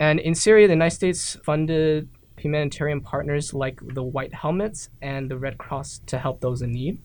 And 0.00 0.18
in 0.18 0.34
Syria, 0.34 0.66
the 0.66 0.72
United 0.72 0.96
States 0.96 1.36
funded 1.44 2.08
humanitarian 2.38 3.00
partners 3.00 3.52
like 3.52 3.80
the 3.94 4.02
White 4.02 4.34
Helmets 4.34 4.88
and 5.02 5.30
the 5.30 5.36
Red 5.36 5.58
Cross 5.58 6.00
to 6.06 6.18
help 6.18 6.40
those 6.40 6.62
in 6.62 6.72
need. 6.72 7.00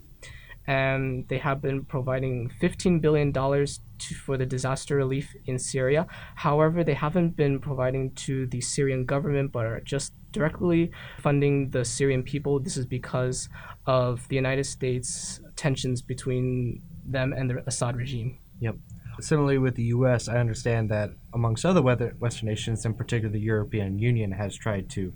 And 0.67 1.27
they 1.27 1.37
have 1.37 1.61
been 1.61 1.85
providing 1.85 2.51
$15 2.61 3.01
billion 3.01 3.31
to, 3.31 4.15
for 4.15 4.37
the 4.37 4.45
disaster 4.45 4.95
relief 4.95 5.35
in 5.45 5.59
Syria. 5.59 6.07
However, 6.35 6.83
they 6.83 6.95
haven't 6.95 7.35
been 7.35 7.59
providing 7.59 8.11
to 8.25 8.47
the 8.47 8.61
Syrian 8.61 9.05
government, 9.05 9.51
but 9.51 9.65
are 9.65 9.79
just 9.81 10.13
directly 10.31 10.91
funding 11.19 11.69
the 11.69 11.85
Syrian 11.85 12.23
people. 12.23 12.59
This 12.59 12.77
is 12.77 12.85
because 12.85 13.47
of 13.85 14.27
the 14.27 14.35
United 14.35 14.65
States 14.65 15.39
tensions 15.55 16.01
between 16.01 16.81
them 17.05 17.31
and 17.33 17.49
the 17.49 17.63
Assad 17.67 17.95
regime. 17.95 18.37
Yep. 18.59 18.75
Similarly, 19.21 19.59
with 19.59 19.75
the 19.75 19.83
U.S., 19.83 20.27
I 20.27 20.37
understand 20.39 20.89
that 20.89 21.11
amongst 21.33 21.65
other 21.65 21.81
Western 21.81 22.49
nations, 22.49 22.85
in 22.85 22.93
particular 22.93 23.31
the 23.31 23.39
European 23.39 23.97
Union, 23.97 24.31
has 24.31 24.55
tried 24.55 24.89
to 24.91 25.13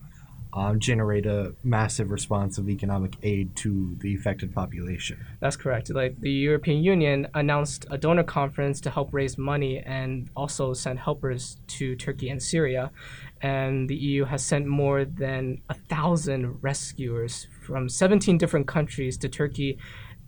um, 0.54 0.80
generate 0.80 1.26
a 1.26 1.54
massive 1.64 2.10
response 2.10 2.58
of 2.58 2.70
economic 2.70 3.16
aid 3.22 3.56
to 3.58 3.96
the 4.00 4.16
affected 4.16 4.54
population. 4.54 5.24
That's 5.40 5.56
correct. 5.56 5.90
Like 5.92 6.20
the 6.20 6.32
European 6.32 6.84
Union 6.84 7.28
announced 7.36 7.86
a 7.92 7.98
donor 7.98 8.24
conference 8.24 8.82
to 8.82 8.90
help 8.90 9.14
raise 9.14 9.38
money 9.38 9.80
and 9.80 10.30
also 10.36 10.74
send 10.74 11.00
helpers 11.00 11.58
to 11.68 11.96
Turkey 11.96 12.30
and 12.30 12.42
Syria. 12.42 12.92
And 13.42 13.88
the 13.88 13.96
EU 13.96 14.26
has 14.26 14.44
sent 14.44 14.66
more 14.66 15.06
than 15.06 15.62
a 15.70 15.76
thousand 15.76 16.62
rescuers 16.62 17.48
from 17.62 17.88
17 17.88 18.38
different 18.38 18.68
countries 18.68 19.18
to 19.20 19.30
Turkey 19.30 19.78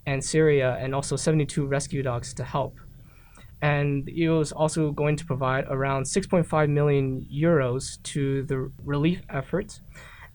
and 0.06 0.24
Syria, 0.24 0.78
and 0.80 0.96
also 0.96 1.16
72 1.16 1.66
rescue 1.66 2.02
dogs 2.02 2.34
to 2.34 2.44
help. 2.44 2.76
And 3.62 4.06
the 4.06 4.14
EU 4.14 4.40
is 4.40 4.52
also 4.52 4.92
going 4.92 5.16
to 5.18 5.26
provide 5.26 5.66
around 5.70 6.04
6.5 6.04 6.70
million 6.70 7.28
euros 7.32 8.02
to 8.04 8.44
the 8.44 8.72
relief 8.84 9.22
efforts 9.30 9.82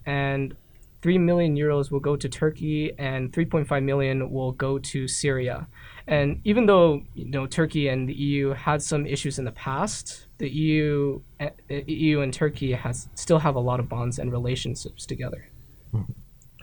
and 0.06 0.56
3 1.02 1.18
million 1.18 1.54
euros 1.56 1.90
will 1.90 2.00
go 2.00 2.16
to 2.16 2.28
Turkey 2.28 2.92
and 2.98 3.32
3.5 3.32 3.84
million 3.84 4.30
will 4.30 4.52
go 4.52 4.78
to 4.78 5.06
Syria. 5.06 5.66
And 6.06 6.40
even 6.44 6.66
though 6.66 7.02
you 7.14 7.26
know 7.26 7.46
Turkey 7.46 7.88
and 7.88 8.08
the 8.08 8.14
EU 8.14 8.50
had 8.50 8.80
some 8.82 9.06
issues 9.06 9.38
in 9.38 9.44
the 9.44 9.52
past, 9.52 10.26
the 10.38 10.48
EU 10.48 11.20
EU 11.68 12.20
eh, 12.20 12.22
and 12.22 12.32
Turkey 12.32 12.72
has 12.72 13.08
still 13.14 13.38
have 13.38 13.56
a 13.56 13.60
lot 13.60 13.80
of 13.80 13.88
bonds 13.88 14.18
and 14.18 14.32
relationships 14.32 15.04
together. 15.04 15.48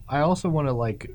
I 0.07 0.19
also 0.19 0.49
want 0.49 0.67
to 0.67 0.73
like 0.73 1.09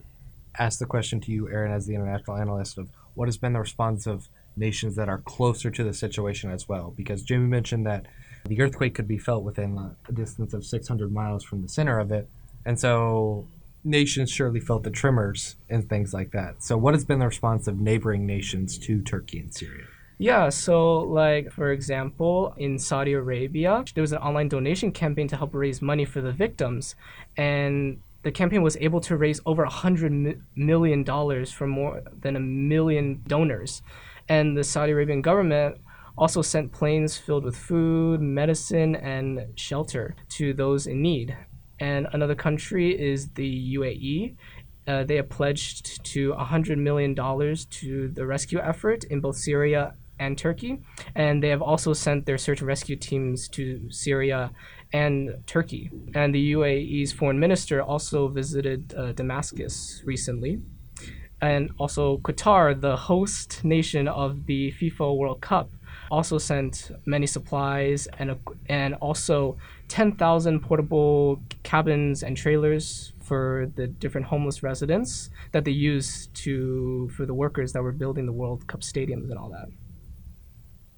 ask 0.58 0.78
the 0.78 0.86
question 0.86 1.20
to 1.20 1.32
you, 1.32 1.48
Aaron, 1.48 1.72
as 1.72 1.86
the 1.86 1.94
international 1.94 2.36
analyst 2.36 2.78
of 2.78 2.88
what 3.14 3.28
has 3.28 3.36
been 3.36 3.52
the 3.52 3.60
response 3.60 4.06
of 4.06 4.28
nations 4.56 4.96
that 4.96 5.08
are 5.08 5.18
closer 5.18 5.70
to 5.70 5.84
the 5.84 5.94
situation 5.94 6.50
as 6.50 6.68
well, 6.68 6.92
because 6.96 7.22
Jimmy 7.22 7.46
mentioned 7.46 7.86
that 7.86 8.06
the 8.44 8.60
earthquake 8.60 8.94
could 8.94 9.08
be 9.08 9.18
felt 9.18 9.44
within 9.44 9.78
a 10.08 10.12
distance 10.12 10.54
of 10.54 10.64
600 10.64 11.12
miles 11.12 11.44
from 11.44 11.62
the 11.62 11.68
center 11.68 11.98
of 11.98 12.12
it. 12.12 12.28
And 12.64 12.78
so 12.78 13.46
nations 13.84 14.30
surely 14.30 14.60
felt 14.60 14.82
the 14.82 14.90
tremors 14.90 15.56
and 15.68 15.88
things 15.88 16.12
like 16.12 16.32
that. 16.32 16.62
So, 16.62 16.76
what 16.76 16.94
has 16.94 17.04
been 17.04 17.18
the 17.18 17.26
response 17.26 17.66
of 17.66 17.78
neighboring 17.78 18.26
nations 18.26 18.78
to 18.78 19.02
Turkey 19.02 19.40
and 19.40 19.54
Syria? 19.54 19.84
Yeah, 20.18 20.48
so 20.48 20.98
like 20.98 21.52
for 21.52 21.70
example, 21.70 22.54
in 22.56 22.78
Saudi 22.78 23.12
Arabia, 23.12 23.84
there 23.94 24.02
was 24.02 24.12
an 24.12 24.18
online 24.18 24.48
donation 24.48 24.90
campaign 24.90 25.28
to 25.28 25.36
help 25.36 25.54
raise 25.54 25.80
money 25.80 26.04
for 26.04 26.20
the 26.20 26.32
victims, 26.32 26.96
and 27.36 28.00
the 28.24 28.32
campaign 28.32 28.62
was 28.62 28.76
able 28.78 29.00
to 29.02 29.16
raise 29.16 29.40
over 29.46 29.62
a 29.62 29.70
hundred 29.70 30.42
million 30.56 31.04
dollars 31.04 31.52
from 31.52 31.70
more 31.70 32.02
than 32.20 32.34
a 32.34 32.40
million 32.40 33.22
donors, 33.28 33.80
and 34.28 34.56
the 34.56 34.64
Saudi 34.64 34.90
Arabian 34.92 35.22
government 35.22 35.78
also 36.18 36.42
sent 36.42 36.72
planes 36.72 37.16
filled 37.16 37.44
with 37.44 37.56
food, 37.56 38.20
medicine, 38.20 38.96
and 38.96 39.58
shelter 39.58 40.16
to 40.30 40.52
those 40.52 40.86
in 40.86 41.00
need. 41.00 41.36
And 41.80 42.08
another 42.12 42.34
country 42.34 42.90
is 42.90 43.28
the 43.30 43.76
UAE. 43.76 44.34
Uh, 44.86 45.04
they 45.04 45.16
have 45.16 45.28
pledged 45.28 46.02
to 46.12 46.32
$100 46.32 46.78
million 46.78 47.14
to 47.14 48.08
the 48.08 48.26
rescue 48.26 48.58
effort 48.58 49.04
in 49.04 49.20
both 49.20 49.36
Syria 49.36 49.94
and 50.18 50.36
Turkey. 50.36 50.80
And 51.14 51.42
they 51.42 51.50
have 51.50 51.62
also 51.62 51.92
sent 51.92 52.26
their 52.26 52.38
search 52.38 52.60
and 52.60 52.66
rescue 52.66 52.96
teams 52.96 53.48
to 53.50 53.88
Syria 53.90 54.50
and 54.92 55.42
Turkey. 55.46 55.90
And 56.14 56.34
the 56.34 56.52
UAE's 56.52 57.12
foreign 57.12 57.38
minister 57.38 57.80
also 57.82 58.28
visited 58.28 58.94
uh, 58.94 59.12
Damascus 59.12 60.02
recently. 60.04 60.60
And 61.40 61.70
also, 61.78 62.18
Qatar, 62.18 62.80
the 62.80 62.96
host 62.96 63.64
nation 63.64 64.08
of 64.08 64.46
the 64.46 64.72
FIFA 64.72 65.16
World 65.16 65.40
Cup, 65.40 65.70
also 66.10 66.38
sent 66.38 66.90
many 67.06 67.26
supplies 67.26 68.08
and 68.18 68.36
and 68.68 68.94
also 68.96 69.56
10,000 69.88 70.60
portable 70.60 71.40
cabins 71.62 72.22
and 72.22 72.36
trailers 72.36 73.12
for 73.20 73.70
the 73.76 73.86
different 73.86 74.26
homeless 74.26 74.62
residents 74.62 75.30
that 75.52 75.64
they 75.64 75.70
use 75.70 76.28
to 76.34 77.08
for 77.10 77.26
the 77.26 77.34
workers 77.34 77.72
that 77.72 77.82
were 77.82 77.92
building 77.92 78.26
the 78.26 78.32
World 78.32 78.66
Cup 78.66 78.80
stadiums 78.80 79.30
and 79.30 79.38
all 79.38 79.50
that. 79.50 79.68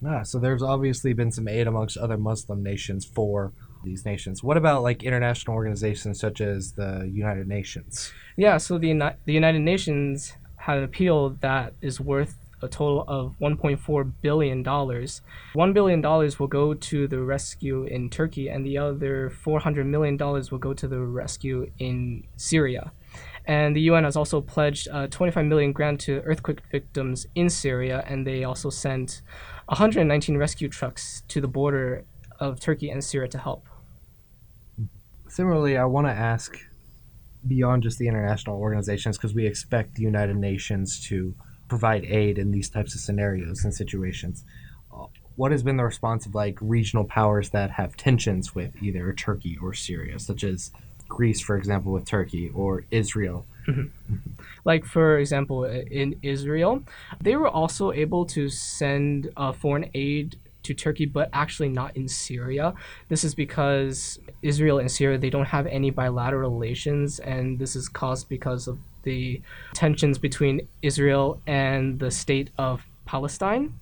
Ah, 0.07 0.23
so 0.23 0.39
there's 0.39 0.63
obviously 0.63 1.13
been 1.13 1.31
some 1.31 1.47
aid 1.47 1.67
amongst 1.67 1.97
other 1.97 2.17
Muslim 2.17 2.63
nations 2.63 3.05
for 3.05 3.53
these 3.85 4.05
nations. 4.05 4.43
What 4.43 4.57
about 4.57 4.83
like 4.83 5.03
international 5.03 5.57
organizations 5.57 6.21
such 6.21 6.41
as 6.41 6.73
the 6.73 7.11
United 7.13 7.49
Nations? 7.49 8.13
Yeah, 8.37 8.57
so 8.57 8.79
the 8.79 9.15
the 9.25 9.33
United 9.33 9.61
Nations 9.61 10.35
had 10.57 10.79
an 10.79 10.85
appeal 10.85 11.31
that 11.41 11.75
is 11.81 12.01
worth 12.01 12.40
a 12.63 12.69
total 12.69 13.05
of 13.09 13.35
$1.4 13.41 14.13
billion. 14.23 14.65
$1 14.65 15.75
billion 15.75 16.03
will 16.03 16.47
go 16.47 16.75
to 16.75 17.09
the 17.09 17.21
rescue 17.21 17.85
in 17.85 18.11
Turkey, 18.11 18.49
and 18.49 18.65
the 18.65 18.79
other 18.79 19.31
$400 19.45 19.87
million 19.87 20.17
will 20.17 20.59
go 20.59 20.75
to 20.75 20.89
the 20.89 21.01
rescue 21.01 21.71
in 21.79 22.25
Syria. 22.37 22.93
And 23.47 23.75
the 23.75 23.81
UN 23.83 24.05
has 24.05 24.17
also 24.17 24.41
pledged 24.41 24.89
a 24.93 25.09
25 25.09 25.45
million 25.47 25.73
grant 25.73 26.01
to 26.03 26.21
earthquake 26.23 26.61
victims 26.71 27.27
in 27.35 27.49
Syria, 27.49 28.05
and 28.07 28.27
they 28.27 28.45
also 28.45 28.71
sent 28.71 29.23
119 29.67 30.37
rescue 30.37 30.69
trucks 30.69 31.23
to 31.29 31.41
the 31.41 31.49
border 31.49 32.05
of 32.39 32.61
Turkey 32.61 32.91
and 32.91 33.03
Syria 33.03 33.29
to 33.29 33.39
help. 33.39 33.67
Similarly, 35.29 35.77
I 35.77 35.85
want 35.85 36.07
to 36.07 36.13
ask 36.13 36.57
beyond 37.47 37.83
just 37.83 37.99
the 37.99 38.09
international 38.09 38.59
organizations 38.59 39.17
because 39.17 39.35
we 39.35 39.47
expect 39.47 39.95
the 39.95 40.03
United 40.03 40.37
Nations 40.37 41.01
to 41.09 41.35
provide 41.71 42.05
aid 42.05 42.37
in 42.37 42.51
these 42.51 42.69
types 42.69 42.95
of 42.95 43.01
scenarios 43.01 43.65
and 43.65 43.73
situations. 43.73 44.45
Uh, 44.93 45.07
what 45.37 45.53
has 45.53 45.63
been 45.63 45.79
the 45.79 45.85
response 45.85 46.27
of 46.27 46.35
like 46.35 46.59
regional 46.61 47.05
powers 47.05 47.51
that 47.51 47.71
have 47.71 47.97
tensions 47.97 48.55
with 48.55 48.83
either 48.83 49.13
Turkey 49.15 49.57
or 49.63 49.73
Syria, 49.73 50.19
such 50.19 50.45
as 50.45 50.73
Greece, 51.09 51.41
for 51.41 51.57
example, 51.57 51.93
with 51.93 52.05
Turkey, 52.05 52.51
or 52.55 52.85
Israel? 52.91 53.47
Mm-hmm. 53.67 54.17
Like, 54.65 54.85
for 54.85 55.19
example, 55.19 55.65
in 55.65 56.19
Israel, 56.23 56.83
they 57.21 57.37
were 57.37 57.49
also 57.49 57.93
able 57.93 58.27
to 58.27 58.49
send 58.49 59.31
uh, 59.37 59.53
foreign 59.53 59.89
aid 59.95 60.37
to 60.63 60.75
Turkey, 60.75 61.07
but 61.07 61.29
actually 61.33 61.69
not 61.69 61.97
in 61.97 62.09
Syria. 62.09 62.75
This 63.09 63.25
is 63.25 63.35
because 63.35 64.19
Israel 64.43 64.79
and 64.79 64.91
Syria 64.91 65.19
they 65.19 65.31
don't 65.31 65.47
have 65.47 65.67
any 65.67 65.91
bilateral 65.91 66.51
relations, 66.51 67.19
and 67.19 67.59
this 67.59 67.77
is 67.77 67.89
caused 67.89 68.29
because 68.29 68.69
of 68.69 68.79
the 69.03 69.41
tensions 69.73 70.19
between 70.19 70.69
Israel 70.83 71.41
and 71.47 71.99
the 71.99 72.11
state 72.11 72.51
of 72.59 72.85
Palestine 73.07 73.75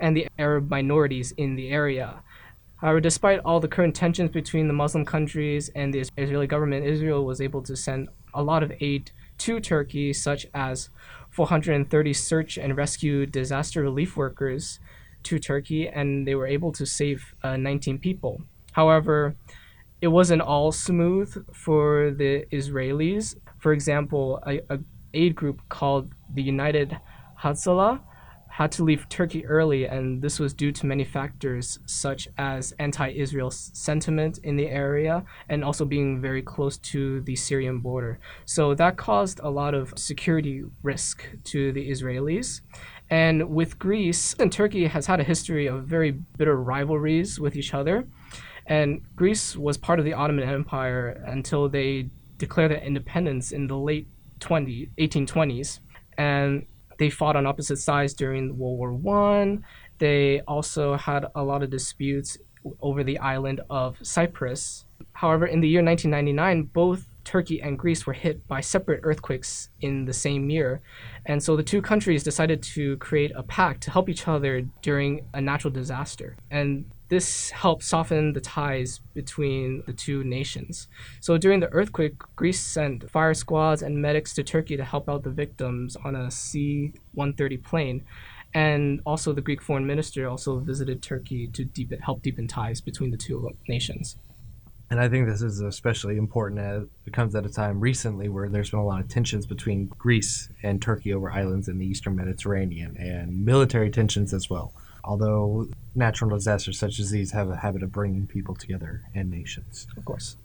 and 0.00 0.16
the 0.16 0.28
Arab 0.38 0.70
minorities 0.70 1.32
in 1.32 1.56
the 1.56 1.68
area. 1.70 2.22
However, 2.76 3.00
despite 3.00 3.40
all 3.40 3.58
the 3.58 3.68
current 3.68 3.96
tensions 3.96 4.30
between 4.30 4.68
the 4.68 4.74
Muslim 4.74 5.04
countries 5.04 5.68
and 5.74 5.92
the 5.92 6.04
Israeli 6.16 6.46
government, 6.46 6.86
Israel 6.86 7.24
was 7.24 7.40
able 7.40 7.62
to 7.62 7.76
send 7.76 8.08
a 8.32 8.42
lot 8.42 8.62
of 8.62 8.72
aid 8.80 9.10
to 9.38 9.60
Turkey, 9.60 10.12
such 10.12 10.46
as 10.54 10.88
430 11.30 12.12
search 12.12 12.56
and 12.56 12.76
rescue 12.76 13.26
disaster 13.26 13.82
relief 13.82 14.16
workers 14.16 14.78
to 15.28 15.38
Turkey, 15.38 15.88
and 15.88 16.26
they 16.26 16.34
were 16.34 16.46
able 16.46 16.72
to 16.72 16.84
save 16.86 17.34
uh, 17.42 17.56
19 17.56 17.98
people. 17.98 18.42
However, 18.72 19.36
it 20.00 20.08
wasn't 20.08 20.42
all 20.42 20.72
smooth 20.72 21.30
for 21.54 22.12
the 22.16 22.46
Israelis. 22.52 23.36
For 23.58 23.72
example, 23.72 24.40
a, 24.46 24.60
a 24.70 24.78
aid 25.14 25.34
group 25.34 25.60
called 25.68 26.12
the 26.34 26.42
United 26.42 26.96
Hatzalah 27.42 28.00
had 28.58 28.72
to 28.72 28.82
leave 28.82 29.08
Turkey 29.08 29.46
early, 29.46 29.84
and 29.84 30.20
this 30.20 30.40
was 30.40 30.52
due 30.52 30.72
to 30.72 30.84
many 30.84 31.04
factors 31.04 31.78
such 31.86 32.26
as 32.38 32.72
anti 32.80 33.08
Israel 33.10 33.52
sentiment 33.52 34.38
in 34.42 34.56
the 34.56 34.66
area 34.66 35.24
and 35.48 35.62
also 35.62 35.84
being 35.84 36.20
very 36.20 36.42
close 36.42 36.76
to 36.78 37.20
the 37.20 37.36
Syrian 37.36 37.78
border. 37.78 38.18
So 38.46 38.74
that 38.74 38.96
caused 38.96 39.38
a 39.40 39.48
lot 39.48 39.74
of 39.74 39.92
security 39.96 40.64
risk 40.82 41.24
to 41.44 41.72
the 41.72 41.88
Israelis. 41.88 42.62
And 43.10 43.50
with 43.50 43.78
Greece 43.78 44.34
and 44.38 44.52
Turkey 44.52 44.86
has 44.86 45.06
had 45.06 45.20
a 45.20 45.24
history 45.24 45.66
of 45.66 45.84
very 45.84 46.10
bitter 46.10 46.56
rivalries 46.56 47.40
with 47.40 47.56
each 47.56 47.74
other. 47.74 48.06
And 48.66 49.00
Greece 49.16 49.56
was 49.56 49.78
part 49.78 49.98
of 49.98 50.04
the 50.04 50.12
Ottoman 50.12 50.48
Empire 50.48 51.22
until 51.26 51.68
they 51.68 52.10
declared 52.36 52.70
their 52.70 52.82
independence 52.82 53.52
in 53.52 53.66
the 53.66 53.76
late 53.76 54.08
20, 54.40 54.90
1820s. 54.98 55.80
And 56.18 56.66
they 56.98 57.08
fought 57.10 57.36
on 57.36 57.46
opposite 57.46 57.78
sides 57.78 58.12
during 58.12 58.58
World 58.58 58.78
War 58.78 58.92
One. 58.92 59.64
They 59.98 60.40
also 60.40 60.96
had 60.96 61.26
a 61.34 61.42
lot 61.42 61.62
of 61.62 61.70
disputes 61.70 62.36
over 62.80 63.02
the 63.02 63.18
island 63.18 63.60
of 63.70 63.96
Cyprus. 64.02 64.84
However, 65.12 65.46
in 65.46 65.60
the 65.60 65.68
year 65.68 65.82
1999, 65.82 66.70
both 66.72 67.06
Turkey 67.28 67.60
and 67.60 67.78
Greece 67.78 68.06
were 68.06 68.14
hit 68.14 68.48
by 68.48 68.62
separate 68.62 69.00
earthquakes 69.02 69.68
in 69.82 70.06
the 70.06 70.14
same 70.14 70.48
year. 70.48 70.80
And 71.26 71.42
so 71.42 71.56
the 71.56 71.62
two 71.62 71.82
countries 71.82 72.24
decided 72.24 72.62
to 72.74 72.96
create 72.96 73.32
a 73.36 73.42
pact 73.42 73.82
to 73.82 73.90
help 73.90 74.08
each 74.08 74.26
other 74.26 74.62
during 74.80 75.26
a 75.34 75.40
natural 75.42 75.70
disaster. 75.70 76.38
And 76.50 76.86
this 77.10 77.50
helped 77.50 77.84
soften 77.84 78.32
the 78.32 78.40
ties 78.40 79.00
between 79.12 79.82
the 79.86 79.92
two 79.92 80.24
nations. 80.24 80.88
So 81.20 81.36
during 81.36 81.60
the 81.60 81.70
earthquake, 81.70 82.14
Greece 82.34 82.60
sent 82.60 83.10
fire 83.10 83.34
squads 83.34 83.82
and 83.82 84.00
medics 84.00 84.32
to 84.36 84.42
Turkey 84.42 84.78
to 84.78 84.84
help 84.84 85.06
out 85.06 85.22
the 85.22 85.30
victims 85.44 85.96
on 86.02 86.16
a 86.16 86.30
C 86.30 86.94
130 87.12 87.58
plane. 87.58 88.04
And 88.54 89.02
also, 89.04 89.34
the 89.34 89.42
Greek 89.42 89.60
foreign 89.60 89.86
minister 89.86 90.26
also 90.26 90.60
visited 90.60 91.02
Turkey 91.02 91.46
to 91.48 91.66
deepen, 91.66 91.98
help 91.98 92.22
deepen 92.22 92.48
ties 92.48 92.80
between 92.80 93.10
the 93.10 93.18
two 93.18 93.50
nations. 93.68 94.16
And 94.90 94.98
I 95.00 95.08
think 95.08 95.26
this 95.28 95.42
is 95.42 95.60
especially 95.60 96.16
important 96.16 96.60
as 96.60 96.84
it 97.06 97.12
comes 97.12 97.34
at 97.34 97.44
a 97.44 97.50
time 97.50 97.78
recently 97.78 98.28
where 98.30 98.48
there's 98.48 98.70
been 98.70 98.78
a 98.80 98.86
lot 98.86 99.00
of 99.00 99.08
tensions 99.08 99.46
between 99.46 99.86
Greece 99.98 100.48
and 100.62 100.80
Turkey 100.80 101.12
over 101.12 101.30
islands 101.30 101.68
in 101.68 101.78
the 101.78 101.84
eastern 101.86 102.16
Mediterranean 102.16 102.96
and 102.96 103.44
military 103.44 103.90
tensions 103.90 104.32
as 104.32 104.48
well. 104.48 104.72
Although 105.04 105.68
natural 105.94 106.30
disasters 106.30 106.78
such 106.78 106.98
as 107.00 107.10
these 107.10 107.32
have 107.32 107.50
a 107.50 107.56
habit 107.56 107.82
of 107.82 107.92
bringing 107.92 108.26
people 108.26 108.54
together 108.54 109.02
and 109.14 109.30
nations. 109.30 109.86
Of 109.96 110.04
course. 110.06 110.36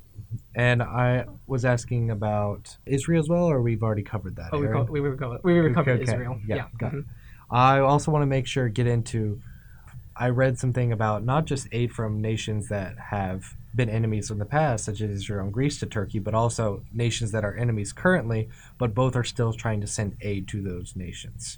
And 0.55 0.81
I 0.83 1.25
was 1.47 1.63
asking 1.63 2.09
about 2.11 2.77
Israel 2.85 3.21
as 3.21 3.29
well, 3.29 3.45
or 3.45 3.61
we've 3.61 3.83
already 3.83 4.03
covered 4.03 4.35
that. 4.37 4.49
Oh, 4.51 4.59
we, 4.59 4.67
Aaron? 4.67 4.85
co- 4.87 4.91
we 4.91 4.99
were 4.99 5.15
go- 5.15 5.39
we 5.43 5.61
were 5.61 5.71
covered 5.73 6.01
Okay, 6.01 6.03
Israel. 6.11 6.39
yeah, 6.45 6.55
Yeah. 6.55 6.65
got 6.77 6.93
it. 6.93 7.05
mhm. 7.05 7.09
I 7.51 7.79
also 7.79 8.11
want 8.11 8.23
to 8.23 8.27
make 8.27 8.47
sure 8.47 8.67
get 8.67 8.87
into. 8.87 9.41
I 10.15 10.29
read 10.29 10.59
something 10.59 10.91
about 10.91 11.23
not 11.23 11.45
just 11.45 11.67
aid 11.71 11.91
from 11.91 12.21
nations 12.21 12.69
that 12.69 12.97
have 13.09 13.55
been 13.75 13.89
enemies 13.89 14.29
in 14.29 14.37
the 14.37 14.45
past, 14.45 14.85
such 14.85 15.01
as 15.01 15.09
Israel 15.09 15.45
and 15.45 15.53
Greece 15.53 15.79
to 15.79 15.85
Turkey, 15.85 16.19
but 16.19 16.35
also 16.35 16.83
nations 16.93 17.31
that 17.31 17.43
are 17.43 17.55
enemies 17.55 17.91
currently, 17.91 18.49
but 18.77 18.93
both 18.93 19.15
are 19.15 19.23
still 19.23 19.53
trying 19.53 19.81
to 19.81 19.87
send 19.87 20.15
aid 20.21 20.47
to 20.49 20.61
those 20.61 20.95
nations. 20.95 21.57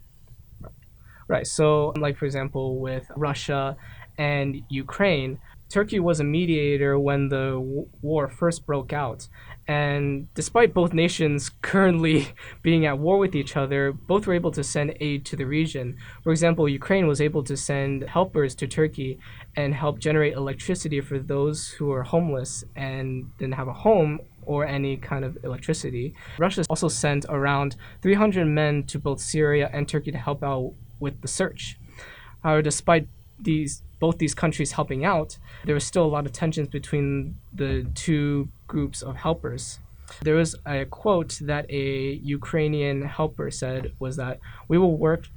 Right. 1.27 1.47
So, 1.47 1.93
like 1.97 2.17
for 2.17 2.25
example, 2.25 2.79
with 2.79 3.09
Russia 3.15 3.75
and 4.17 4.62
Ukraine, 4.69 5.39
Turkey 5.75 6.00
was 6.00 6.22
a 6.22 6.24
mediator 6.24 6.98
when 6.98 7.27
the 7.27 7.50
w- 7.50 7.89
war 8.01 8.29
first 8.29 8.65
broke 8.65 8.94
out. 8.94 9.27
And 9.67 10.34
despite 10.34 10.74
both 10.74 10.94
nations 10.94 11.51
currently 11.62 12.29
being 12.62 12.86
at 12.86 12.98
war 12.98 13.17
with 13.17 13.36
each 13.36 13.58
other, 13.58 13.91
both 13.91 14.25
were 14.25 14.34
able 14.34 14.51
to 14.51 14.63
send 14.63 14.96
aid 15.01 15.25
to 15.25 15.36
the 15.36 15.44
region. 15.44 15.98
For 16.24 16.32
example, 16.32 16.70
Ukraine 16.70 17.08
was 17.08 17.20
able 17.20 17.44
to 17.44 17.58
send 17.58 18.03
helpers 18.03 18.55
to 18.55 18.67
Turkey 18.67 19.20
and 19.58 19.75
help 19.75 20.00
generate 20.00 20.36
electricity 20.36 21.01
for 21.01 21.20
those 21.20 21.67
who 21.67 21.91
are 21.91 22.03
homeless 22.03 22.63
and 22.77 23.38
didn't 23.38 23.55
have 23.55 23.67
a 23.67 23.74
home 23.74 24.22
or 24.44 24.65
any 24.65 24.96
kind 24.96 25.25
of 25.25 25.38
electricity. 25.44 26.15
Russia 26.38 26.63
also 26.70 26.88
sent 26.88 27.25
around 27.27 27.75
300 28.01 28.46
men 28.46 28.86
to 28.86 28.98
both 28.98 29.20
Syria 29.20 29.70
and 29.74 29.89
Turkey 29.89 30.12
to 30.13 30.17
help 30.17 30.41
out 30.41 30.74
with 31.01 31.20
the 31.20 31.27
search. 31.27 31.77
However, 32.46 32.62
despite 32.62 33.10
these 33.39 33.82
both 34.00 34.18
these 34.18 34.36
countries 34.36 34.74
helping 34.74 35.06
out, 35.06 35.38
there 35.63 35.74
was 35.74 35.86
still 35.86 36.06
a 36.06 36.13
lot 36.15 36.25
of 36.25 36.32
tensions 36.32 36.68
between 36.68 37.36
the 37.54 37.86
two 37.96 38.50
groups 38.68 39.01
of 39.01 39.15
helpers. 39.15 39.80
There 40.22 40.36
was 40.36 40.56
a 40.65 40.86
quote 40.86 41.39
that 41.42 41.65
a 41.70 42.13
Ukrainian 42.38 43.01
helper 43.04 43.50
said 43.51 43.94
was 44.00 44.18
that 44.18 44.39
we 44.68 44.77
will 44.77 44.98
work 44.98 45.27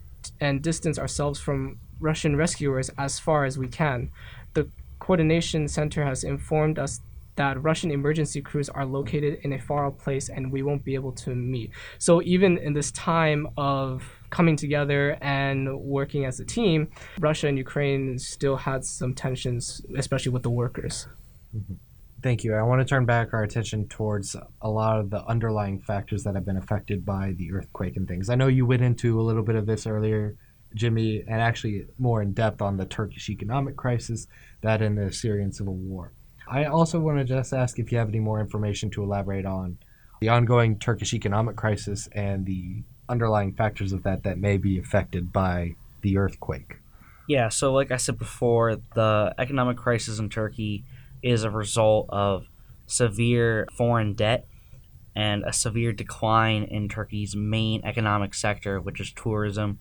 and 0.41 0.63
distance 0.63 0.99
ourselves 0.99 1.41
from 1.41 1.79
Russian 2.01 2.37
rescuers 2.37 2.91
as 2.99 3.19
far 3.19 3.45
as 3.45 3.59
we 3.59 3.69
can. 3.69 4.11
The 4.55 4.69
coordination 4.99 5.69
center 5.69 6.05
has 6.05 6.25
informed 6.25 6.79
us 6.79 7.01
that 7.37 7.63
Russian 7.63 7.91
emergency 7.93 8.43
crews 8.43 8.69
are 8.69 8.85
located 8.85 9.39
in 9.45 9.53
a 9.53 9.61
far 9.61 9.87
off 9.87 9.97
place 9.99 10.29
and 10.29 10.51
we 10.51 10.63
won't 10.63 10.85
be 10.85 10.95
able 10.95 11.13
to 11.13 11.35
meet. 11.35 11.71
So 11.99 12.21
even 12.23 12.59
in 12.59 12.73
this 12.73 12.91
time 12.91 13.49
of 13.57 14.03
coming 14.31 14.57
together 14.57 15.17
and 15.21 15.81
working 15.81 16.25
as 16.25 16.41
a 16.41 16.45
team, 16.45 16.89
Russia 17.19 17.49
and 17.49 17.59
Ukraine 17.59 18.19
still 18.19 18.57
had 18.57 18.85
some 18.85 19.15
tensions, 19.15 19.83
especially 19.97 20.33
with 20.33 20.43
the 20.43 20.51
workers. 20.51 21.07
Mm-hmm. 21.57 21.75
Thank 22.21 22.43
you. 22.43 22.55
I 22.55 22.63
want 22.63 22.81
to 22.81 22.85
turn 22.85 23.05
back 23.05 23.33
our 23.33 23.45
attention 23.45 23.87
towards 23.89 24.35
a 24.61 24.69
lot 24.69 24.99
of 24.99 25.11
the 25.11 25.25
underlying 25.27 25.79
factors 25.79 26.25
that 26.25 26.35
have 26.35 26.45
been 26.45 26.57
affected 26.57 27.07
by 27.07 27.33
the 27.37 27.53
earthquake 27.53 27.97
and 27.97 28.09
things. 28.09 28.29
I 28.29 28.35
know 28.35 28.49
you 28.49 28.67
went 28.67 28.83
into 28.83 29.21
a 29.21 29.23
little 29.23 29.45
bit 29.45 29.55
of 29.55 29.67
this 29.67 29.87
earlier, 29.87 30.35
Jimmy, 30.75 31.21
and 31.21 31.41
actually 31.41 31.87
more 31.97 32.21
in 32.21 32.33
depth 32.33 32.61
on 32.61 32.77
the 32.77 32.87
Turkish 32.87 33.31
economic 33.31 33.77
crisis, 33.77 34.27
that 34.63 34.83
and 34.83 34.99
the 34.99 35.13
Syrian 35.13 35.53
civil 35.53 35.75
war. 35.75 36.13
I 36.49 36.65
also 36.65 36.99
want 36.99 37.19
to 37.19 37.25
just 37.25 37.53
ask 37.53 37.79
if 37.79 37.93
you 37.93 37.99
have 37.99 38.09
any 38.09 38.21
more 38.21 38.41
information 38.41 38.91
to 38.91 39.03
elaborate 39.05 39.47
on 39.47 39.79
the 40.21 40.31
ongoing 40.31 40.79
Turkish 40.79 41.15
economic 41.15 41.55
crisis 41.55 42.09
and 42.13 42.45
the 42.45 42.83
underlying 43.09 43.53
factors 43.53 43.93
of 43.93 44.03
that 44.03 44.23
that 44.25 44.39
may 44.39 44.57
be 44.57 44.79
affected 44.79 45.33
by 45.33 45.75
the 46.03 46.17
earthquake. 46.19 46.77
Yeah, 47.27 47.49
so 47.49 47.73
like 47.73 47.91
I 47.91 47.97
said 47.97 48.19
before, 48.19 48.77
the 48.95 49.35
economic 49.39 49.77
crisis 49.77 50.19
in 50.19 50.31
Turkey 50.31 50.85
is 51.23 51.45
a 51.45 51.51
result 51.51 52.07
of 52.09 52.47
severe 52.87 53.69
foreign 53.77 54.15
debt 54.15 54.47
and 55.15 55.43
a 55.45 55.53
severe 55.53 55.93
decline 55.93 56.65
in 56.65 56.89
Turkey's 56.89 57.35
main 57.35 57.83
economic 57.85 58.35
sector, 58.35 58.81
which 58.81 59.01
is 59.01 59.13
tourism. 59.13 59.79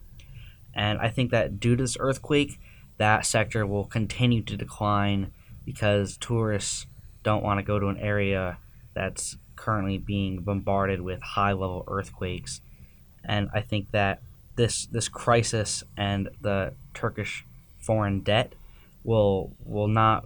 And 0.74 1.00
I 1.00 1.10
think 1.10 1.32
that 1.32 1.60
due 1.60 1.76
to 1.76 1.84
this 1.84 1.98
earthquake, 2.00 2.60
that 2.98 3.26
sector 3.26 3.66
will 3.66 3.86
continue 3.86 4.42
to 4.44 4.58
decline 4.58 5.32
because 5.66 6.18
tourists 6.18 6.86
don't 7.24 7.44
want 7.44 7.60
to 7.60 7.64
go 7.64 7.80
to 7.80 7.88
an 7.88 7.98
area 7.98 8.58
that's 8.94 9.38
currently 9.56 9.98
being 9.98 10.42
bombarded 10.42 11.02
with 11.02 11.22
high 11.22 11.52
level 11.52 11.84
earthquakes. 11.88 12.62
And 13.28 13.50
I 13.54 13.62
think 13.62 13.92
that 13.92 14.22
this 14.56 14.88
this 14.88 15.08
crisis 15.08 15.84
and 15.96 16.30
the 16.42 16.74
Turkish 16.94 17.46
foreign 17.80 18.22
debt 18.22 18.54
will 19.04 19.52
will 19.64 19.88
not 19.88 20.26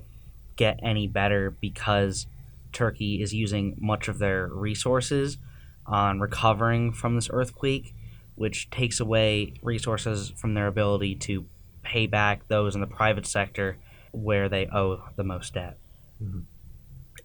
get 0.55 0.79
any 0.83 1.07
better 1.07 1.51
because 1.51 2.27
Turkey 2.71 3.21
is 3.21 3.33
using 3.33 3.75
much 3.79 4.07
of 4.07 4.19
their 4.19 4.47
resources 4.47 5.37
on 5.85 6.19
recovering 6.19 6.93
from 6.93 7.15
this 7.15 7.29
earthquake, 7.31 7.93
which 8.35 8.69
takes 8.69 8.99
away 8.99 9.53
resources 9.61 10.31
from 10.37 10.53
their 10.53 10.67
ability 10.67 11.15
to 11.15 11.45
pay 11.83 12.05
back 12.07 12.47
those 12.47 12.75
in 12.75 12.81
the 12.81 12.87
private 12.87 13.25
sector 13.25 13.77
where 14.11 14.47
they 14.47 14.67
owe 14.67 15.03
the 15.15 15.23
most 15.23 15.53
debt. 15.53 15.77
Mm-hmm. 16.21 16.41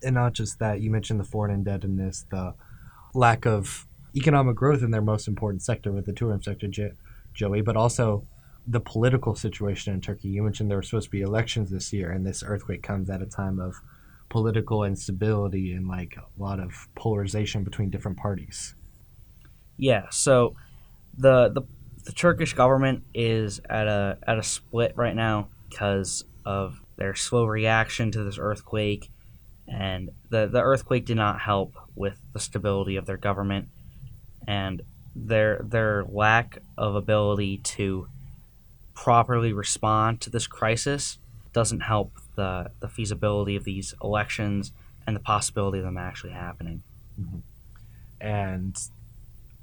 and 0.02 0.14
not 0.14 0.32
just 0.32 0.58
that, 0.58 0.80
you 0.80 0.90
mentioned 0.90 1.20
the 1.20 1.24
foreign 1.24 1.52
indebtedness, 1.52 2.24
the 2.30 2.54
lack 3.12 3.44
of 3.44 3.85
economic 4.16 4.56
growth 4.56 4.82
in 4.82 4.90
their 4.90 5.02
most 5.02 5.28
important 5.28 5.62
sector 5.62 5.92
with 5.92 6.06
the 6.06 6.12
tourism 6.12 6.42
sector, 6.42 6.66
Jo- 6.66 6.92
Joey, 7.34 7.60
but 7.60 7.76
also 7.76 8.26
the 8.66 8.80
political 8.80 9.34
situation 9.34 9.94
in 9.94 10.00
Turkey. 10.00 10.28
You 10.28 10.42
mentioned 10.42 10.70
there 10.70 10.78
were 10.78 10.82
supposed 10.82 11.06
to 11.06 11.10
be 11.10 11.20
elections 11.20 11.70
this 11.70 11.92
year, 11.92 12.10
and 12.10 12.26
this 12.26 12.42
earthquake 12.44 12.82
comes 12.82 13.10
at 13.10 13.22
a 13.22 13.26
time 13.26 13.60
of 13.60 13.76
political 14.28 14.82
instability 14.82 15.72
and 15.72 15.86
like 15.86 16.16
a 16.16 16.42
lot 16.42 16.58
of 16.58 16.88
polarization 16.94 17.62
between 17.62 17.90
different 17.90 18.18
parties. 18.18 18.74
Yeah, 19.76 20.06
so 20.10 20.56
the 21.16 21.48
the 21.48 21.62
the 22.04 22.12
Turkish 22.12 22.54
government 22.54 23.04
is 23.14 23.60
at 23.68 23.86
a 23.86 24.18
at 24.26 24.38
a 24.38 24.42
split 24.42 24.92
right 24.96 25.14
now 25.14 25.48
because 25.68 26.24
of 26.44 26.80
their 26.96 27.14
slow 27.14 27.44
reaction 27.44 28.10
to 28.12 28.24
this 28.24 28.38
earthquake, 28.38 29.10
and 29.68 30.10
the 30.30 30.46
the 30.46 30.60
earthquake 30.60 31.04
did 31.04 31.16
not 31.16 31.40
help 31.40 31.74
with 31.94 32.18
the 32.32 32.40
stability 32.40 32.96
of 32.96 33.06
their 33.06 33.16
government, 33.16 33.68
and 34.46 34.82
their 35.14 35.60
their 35.62 36.04
lack 36.04 36.58
of 36.76 36.94
ability 36.94 37.58
to 37.58 38.08
properly 38.94 39.52
respond 39.52 40.20
to 40.20 40.30
this 40.30 40.46
crisis 40.46 41.18
doesn't 41.52 41.80
help 41.80 42.12
the 42.34 42.70
the 42.80 42.88
feasibility 42.88 43.56
of 43.56 43.64
these 43.64 43.94
elections 44.02 44.72
and 45.06 45.16
the 45.16 45.20
possibility 45.20 45.78
of 45.78 45.84
them 45.84 45.96
actually 45.96 46.32
happening. 46.32 46.82
Mm-hmm. 47.20 47.38
And 48.20 48.76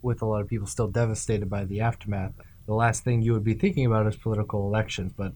with 0.02 0.22
a 0.22 0.26
lot 0.26 0.42
of 0.42 0.48
people 0.48 0.68
still 0.68 0.88
devastated 0.88 1.50
by 1.50 1.66
the 1.66 1.82
aftermath, 1.82 2.34
the 2.66 2.74
last 2.74 3.04
thing 3.04 3.22
you 3.22 3.34
would 3.34 3.44
be 3.44 3.54
thinking 3.54 3.86
about 3.86 4.08
is 4.08 4.16
political 4.16 4.66
elections, 4.68 5.12
but 5.16 5.34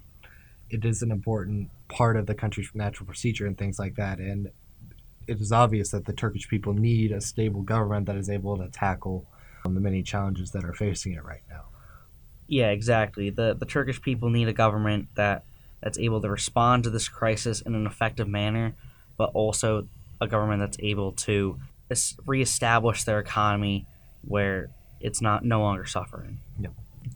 it 0.70 0.86
is 0.86 1.02
an 1.02 1.12
important 1.12 1.70
part 1.88 2.18
of 2.18 2.26
the 2.26 2.36
country's 2.36 2.70
natural 2.74 3.06
procedure 3.06 3.46
and 3.46 3.58
things 3.58 3.80
like 3.80 3.96
that. 3.96 4.20
And 4.20 4.50
it 5.28 5.42
is 5.42 5.52
obvious 5.52 5.90
that 5.90 6.06
the 6.06 6.14
Turkish 6.14 6.48
people 6.48 6.74
need 6.74 7.12
a 7.12 7.22
stable 7.22 7.62
government 7.62 8.06
that 8.08 8.16
is 8.16 8.30
able 8.30 8.58
to 8.58 8.70
tackle 8.70 9.26
um, 9.66 9.74
the 9.74 9.82
many 9.82 10.04
challenges 10.04 10.52
that 10.52 10.64
are 10.64 10.74
facing 10.74 11.14
it 11.14 11.24
right 11.24 11.44
now. 11.50 11.64
Yeah, 12.48 12.70
exactly. 12.70 13.30
The 13.30 13.54
the 13.54 13.66
Turkish 13.66 14.02
people 14.02 14.30
need 14.30 14.48
a 14.48 14.54
government 14.54 15.10
that 15.16 15.44
that's 15.82 16.00
able 16.00 16.22
to 16.22 16.30
respond 16.30 16.84
to 16.86 16.90
this 16.90 17.08
crisis 17.08 17.62
in 17.62 17.76
an 17.76 17.86
effective 17.86 18.28
manner, 18.28 18.76
but 19.18 19.32
also 19.34 19.88
a 20.20 20.28
government 20.28 20.60
that's 20.62 20.78
able 20.80 21.12
to 21.12 21.60
es- 21.92 22.16
reestablish 22.26 23.04
their 23.04 23.20
economy 23.20 23.86
where 24.22 24.70
it's 25.00 25.22
not 25.22 25.46
no 25.46 25.62
longer 25.62 25.86
suffering. 25.86 26.40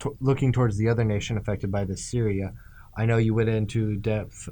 T- 0.00 0.10
looking 0.20 0.52
towards 0.52 0.76
the 0.76 0.88
other 0.88 1.04
nation 1.04 1.36
affected 1.36 1.70
by 1.72 1.84
this, 1.84 2.04
Syria, 2.04 2.52
I 2.96 3.06
know 3.06 3.16
you 3.16 3.34
went 3.34 3.48
into 3.48 3.96
depth, 3.96 4.48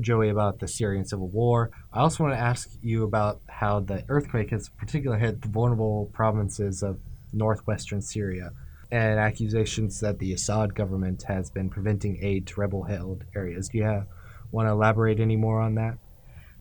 Joey, 0.00 0.28
about 0.28 0.58
the 0.58 0.68
Syrian 0.68 1.04
civil 1.04 1.28
war. 1.28 1.70
I 1.92 2.00
also 2.00 2.24
want 2.24 2.34
to 2.34 2.40
ask 2.40 2.70
you 2.82 3.04
about 3.04 3.40
how 3.48 3.80
the 3.80 4.04
earthquake 4.08 4.50
has 4.50 4.68
particularly 4.68 5.20
hit 5.20 5.42
the 5.42 5.48
vulnerable 5.48 6.10
provinces 6.12 6.82
of 6.82 6.98
northwestern 7.32 8.00
Syria 8.02 8.50
and 8.90 9.18
accusations 9.18 10.00
that 10.00 10.18
the 10.18 10.32
Assad 10.32 10.74
government 10.74 11.24
has 11.24 11.50
been 11.50 11.68
preventing 11.68 12.18
aid 12.22 12.46
to 12.48 12.60
rebel 12.60 12.84
held 12.84 13.24
areas. 13.34 13.68
Do 13.68 13.78
you 13.78 13.84
have 13.84 14.06
want 14.52 14.68
to 14.68 14.72
elaborate 14.72 15.20
any 15.20 15.36
more 15.36 15.60
on 15.60 15.74
that? 15.74 15.98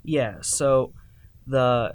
Yeah, 0.03 0.37
so 0.41 0.93
the 1.47 1.93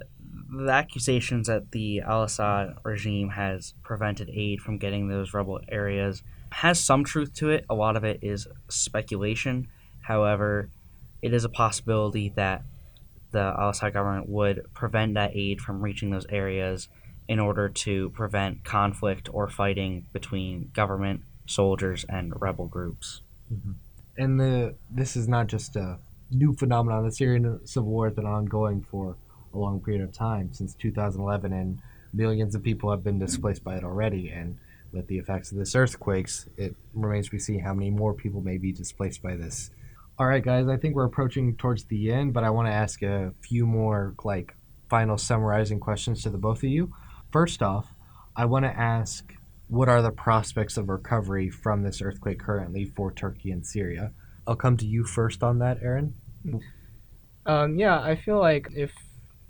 the 0.49 0.71
accusations 0.71 1.47
that 1.47 1.71
the 1.71 2.01
Al 2.01 2.23
Assad 2.23 2.75
regime 2.83 3.29
has 3.29 3.73
prevented 3.83 4.29
aid 4.29 4.61
from 4.61 4.77
getting 4.77 5.07
those 5.07 5.33
rebel 5.33 5.59
areas 5.69 6.23
has 6.51 6.79
some 6.79 7.03
truth 7.03 7.33
to 7.35 7.49
it. 7.49 7.65
A 7.69 7.75
lot 7.75 7.95
of 7.95 8.03
it 8.03 8.19
is 8.21 8.47
speculation. 8.69 9.67
However, 10.01 10.69
it 11.21 11.33
is 11.33 11.43
a 11.43 11.49
possibility 11.49 12.29
that 12.35 12.63
the 13.31 13.55
Al 13.57 13.69
Assad 13.69 13.93
government 13.93 14.27
would 14.29 14.65
prevent 14.73 15.13
that 15.13 15.31
aid 15.35 15.61
from 15.61 15.81
reaching 15.81 16.09
those 16.09 16.25
areas 16.29 16.89
in 17.27 17.39
order 17.39 17.69
to 17.69 18.09
prevent 18.09 18.63
conflict 18.63 19.29
or 19.31 19.47
fighting 19.47 20.05
between 20.11 20.69
government, 20.73 21.21
soldiers, 21.45 22.05
and 22.09 22.33
rebel 22.41 22.67
groups. 22.67 23.21
Mm-hmm. 23.53 23.71
And 24.17 24.39
the 24.39 24.75
this 24.89 25.15
is 25.15 25.27
not 25.27 25.47
just 25.47 25.75
a 25.75 25.97
new 26.29 26.53
phenomenon. 26.53 27.05
The 27.05 27.11
Syrian 27.11 27.65
civil 27.65 27.89
war 27.89 28.07
has 28.07 28.15
been 28.15 28.25
ongoing 28.25 28.81
for 28.81 29.15
a 29.53 29.57
long 29.57 29.79
period 29.79 30.03
of 30.03 30.13
time 30.13 30.53
since 30.53 30.73
2011, 30.75 31.53
and 31.53 31.79
millions 32.13 32.55
of 32.55 32.63
people 32.63 32.91
have 32.91 33.03
been 33.03 33.19
displaced 33.19 33.63
by 33.63 33.75
it 33.75 33.83
already. 33.83 34.29
And 34.29 34.57
with 34.91 35.07
the 35.07 35.17
effects 35.17 35.51
of 35.51 35.57
this 35.57 35.75
earthquakes, 35.75 36.47
it 36.57 36.75
remains 36.93 37.27
to 37.27 37.31
be 37.31 37.39
seen 37.39 37.59
how 37.59 37.73
many 37.73 37.89
more 37.89 38.13
people 38.13 38.41
may 38.41 38.57
be 38.57 38.71
displaced 38.71 39.21
by 39.21 39.35
this. 39.35 39.71
All 40.21 40.27
right, 40.27 40.43
guys, 40.43 40.67
I 40.67 40.77
think 40.77 40.93
we're 40.93 41.05
approaching 41.05 41.55
towards 41.55 41.85
the 41.85 42.11
end, 42.11 42.31
but 42.31 42.43
I 42.43 42.51
want 42.51 42.67
to 42.67 42.71
ask 42.71 43.01
a 43.01 43.33
few 43.41 43.65
more 43.65 44.13
like 44.23 44.55
final 44.87 45.17
summarizing 45.17 45.79
questions 45.79 46.21
to 46.21 46.29
the 46.29 46.37
both 46.37 46.59
of 46.59 46.65
you. 46.65 46.93
First 47.31 47.63
off, 47.63 47.87
I 48.35 48.45
want 48.45 48.65
to 48.65 48.69
ask 48.69 49.33
what 49.67 49.89
are 49.89 50.03
the 50.03 50.11
prospects 50.11 50.77
of 50.77 50.89
recovery 50.89 51.49
from 51.49 51.81
this 51.81 52.03
earthquake 52.03 52.37
currently 52.37 52.85
for 52.85 53.11
Turkey 53.11 53.49
and 53.49 53.65
Syria? 53.65 54.11
I'll 54.45 54.55
come 54.55 54.77
to 54.77 54.85
you 54.85 55.05
first 55.05 55.41
on 55.41 55.57
that, 55.57 55.79
Aaron. 55.81 56.13
Um, 57.47 57.79
yeah, 57.79 57.99
I 57.99 58.15
feel 58.15 58.37
like 58.37 58.67
if 58.75 58.91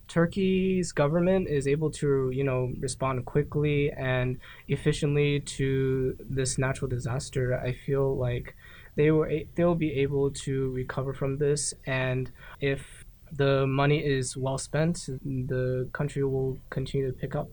Turkey's 0.08 0.94
government 0.94 1.50
is 1.50 1.68
able 1.68 1.92
to, 1.92 2.32
you 2.34 2.46
know, 2.46 2.72
respond 2.80 3.26
quickly 3.26 3.92
and 3.92 4.40
efficiently 4.70 5.42
to 5.42 6.16
this 6.18 6.58
natural 6.58 6.88
disaster, 6.88 7.60
I 7.60 7.74
feel 7.74 8.16
like 8.16 8.56
they 8.96 9.12
were 9.12 9.32
they'll 9.56 9.76
be 9.76 9.94
able 9.94 10.32
to 10.32 10.70
recover 10.72 11.14
from 11.14 11.38
this 11.38 11.74
and 11.86 12.32
if 12.60 13.06
the 13.32 13.66
money 13.66 14.00
is 14.00 14.36
well 14.36 14.58
spent, 14.58 15.08
the 15.24 15.90
country 15.94 16.24
will 16.24 16.60
continue 16.70 17.08
to 17.08 17.18
pick 17.18 17.36
up. 17.36 17.50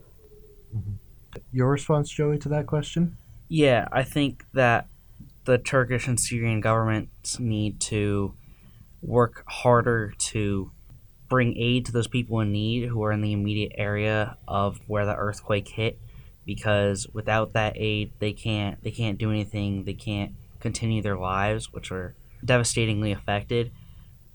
Mm-hmm. 0.75 0.91
Your 1.53 1.69
response, 1.69 2.09
Joey, 2.09 2.37
to 2.39 2.49
that 2.49 2.67
question? 2.67 3.17
Yeah, 3.47 3.87
I 3.91 4.03
think 4.03 4.45
that 4.53 4.87
the 5.45 5.57
Turkish 5.57 6.07
and 6.07 6.19
Syrian 6.19 6.61
governments 6.61 7.39
need 7.39 7.79
to 7.81 8.33
work 9.01 9.43
harder 9.47 10.13
to 10.17 10.71
bring 11.29 11.55
aid 11.57 11.85
to 11.85 11.91
those 11.91 12.07
people 12.07 12.39
in 12.41 12.51
need 12.51 12.87
who 12.87 13.03
are 13.03 13.11
in 13.11 13.21
the 13.21 13.31
immediate 13.31 13.71
area 13.75 14.35
of 14.47 14.79
where 14.87 15.05
the 15.05 15.15
earthquake 15.15 15.67
hit 15.67 15.99
because 16.45 17.07
without 17.13 17.53
that 17.53 17.73
aid 17.75 18.11
they 18.17 18.33
can't 18.33 18.83
they 18.83 18.89
can't 18.89 19.19
do 19.19 19.29
anything 19.29 19.83
they 19.83 19.93
can't 19.93 20.31
continue 20.59 21.01
their 21.01 21.17
lives 21.17 21.71
which 21.71 21.91
are 21.91 22.15
devastatingly 22.43 23.11
affected 23.11 23.71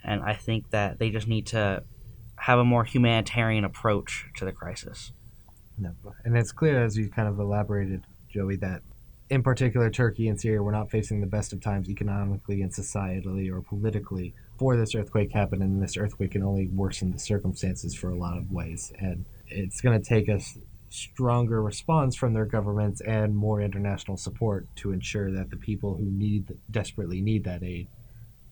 and 0.02 0.22
i 0.22 0.34
think 0.34 0.70
that 0.70 0.98
they 0.98 1.10
just 1.10 1.26
need 1.28 1.46
to 1.46 1.82
have 2.37 2.58
a 2.58 2.64
more 2.64 2.84
humanitarian 2.84 3.64
approach 3.64 4.26
to 4.37 4.44
the 4.44 4.52
crisis 4.52 5.12
no. 5.78 5.92
and 6.24 6.37
it's 6.37 6.52
clear 6.52 6.82
as 6.84 6.96
you 6.96 7.08
kind 7.08 7.28
of 7.28 7.38
elaborated 7.38 8.02
joey 8.28 8.56
that 8.56 8.82
in 9.30 9.42
particular 9.42 9.90
turkey 9.90 10.28
and 10.28 10.40
syria 10.40 10.62
were 10.62 10.72
not 10.72 10.90
facing 10.90 11.20
the 11.20 11.26
best 11.26 11.52
of 11.52 11.60
times 11.60 11.88
economically 11.88 12.62
and 12.62 12.72
societally 12.72 13.50
or 13.50 13.60
politically 13.62 14.34
for 14.58 14.76
this 14.76 14.94
earthquake 14.94 15.32
happened. 15.32 15.62
and 15.62 15.82
this 15.82 15.96
earthquake 15.96 16.32
can 16.32 16.42
only 16.42 16.68
worsen 16.68 17.12
the 17.12 17.18
circumstances 17.18 17.94
for 17.94 18.10
a 18.10 18.16
lot 18.16 18.37
of 18.37 18.50
ways. 18.50 18.92
And 18.98 19.24
it's 19.48 19.80
going 19.80 20.00
to 20.00 20.04
take 20.06 20.28
a 20.28 20.40
stronger 20.94 21.61
response 21.61 22.14
from 22.14 22.35
their 22.35 22.44
governments 22.44 23.00
and 23.00 23.35
more 23.35 23.61
international 23.61 24.16
support 24.16 24.66
to 24.76 24.92
ensure 24.92 25.30
that 25.33 25.50
the 25.50 25.57
people 25.57 25.96
who 25.96 26.04
need 26.04 26.57
desperately 26.70 27.20
need 27.20 27.44
that 27.44 27.62
aid 27.62 27.88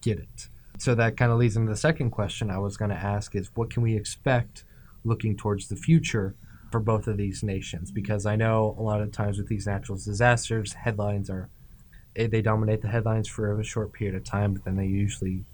get 0.00 0.18
it. 0.18 0.48
So 0.78 0.94
that 0.96 1.16
kind 1.16 1.30
of 1.30 1.38
leads 1.38 1.56
into 1.56 1.70
the 1.70 1.76
second 1.76 2.10
question 2.10 2.50
I 2.50 2.58
was 2.58 2.76
going 2.76 2.90
to 2.90 2.96
ask 2.96 3.36
is 3.36 3.50
what 3.54 3.70
can 3.70 3.82
we 3.82 3.96
expect 3.96 4.64
looking 5.04 5.36
towards 5.36 5.68
the 5.68 5.76
future 5.76 6.34
for 6.72 6.80
both 6.80 7.06
of 7.06 7.16
these 7.16 7.44
nations? 7.44 7.92
Because 7.92 8.26
I 8.26 8.34
know 8.34 8.74
a 8.76 8.82
lot 8.82 9.00
of 9.00 9.12
times 9.12 9.38
with 9.38 9.46
these 9.46 9.66
natural 9.66 9.96
disasters, 9.96 10.72
headlines 10.72 11.30
are 11.30 11.48
eh, 12.16 12.26
they 12.26 12.42
dominate 12.42 12.82
the 12.82 12.88
headlines 12.88 13.28
for 13.28 13.58
a 13.58 13.64
short 13.64 13.92
period 13.92 14.16
of 14.16 14.24
time, 14.24 14.54
but 14.54 14.64
then 14.64 14.76
they 14.76 14.86
usually 14.86 15.44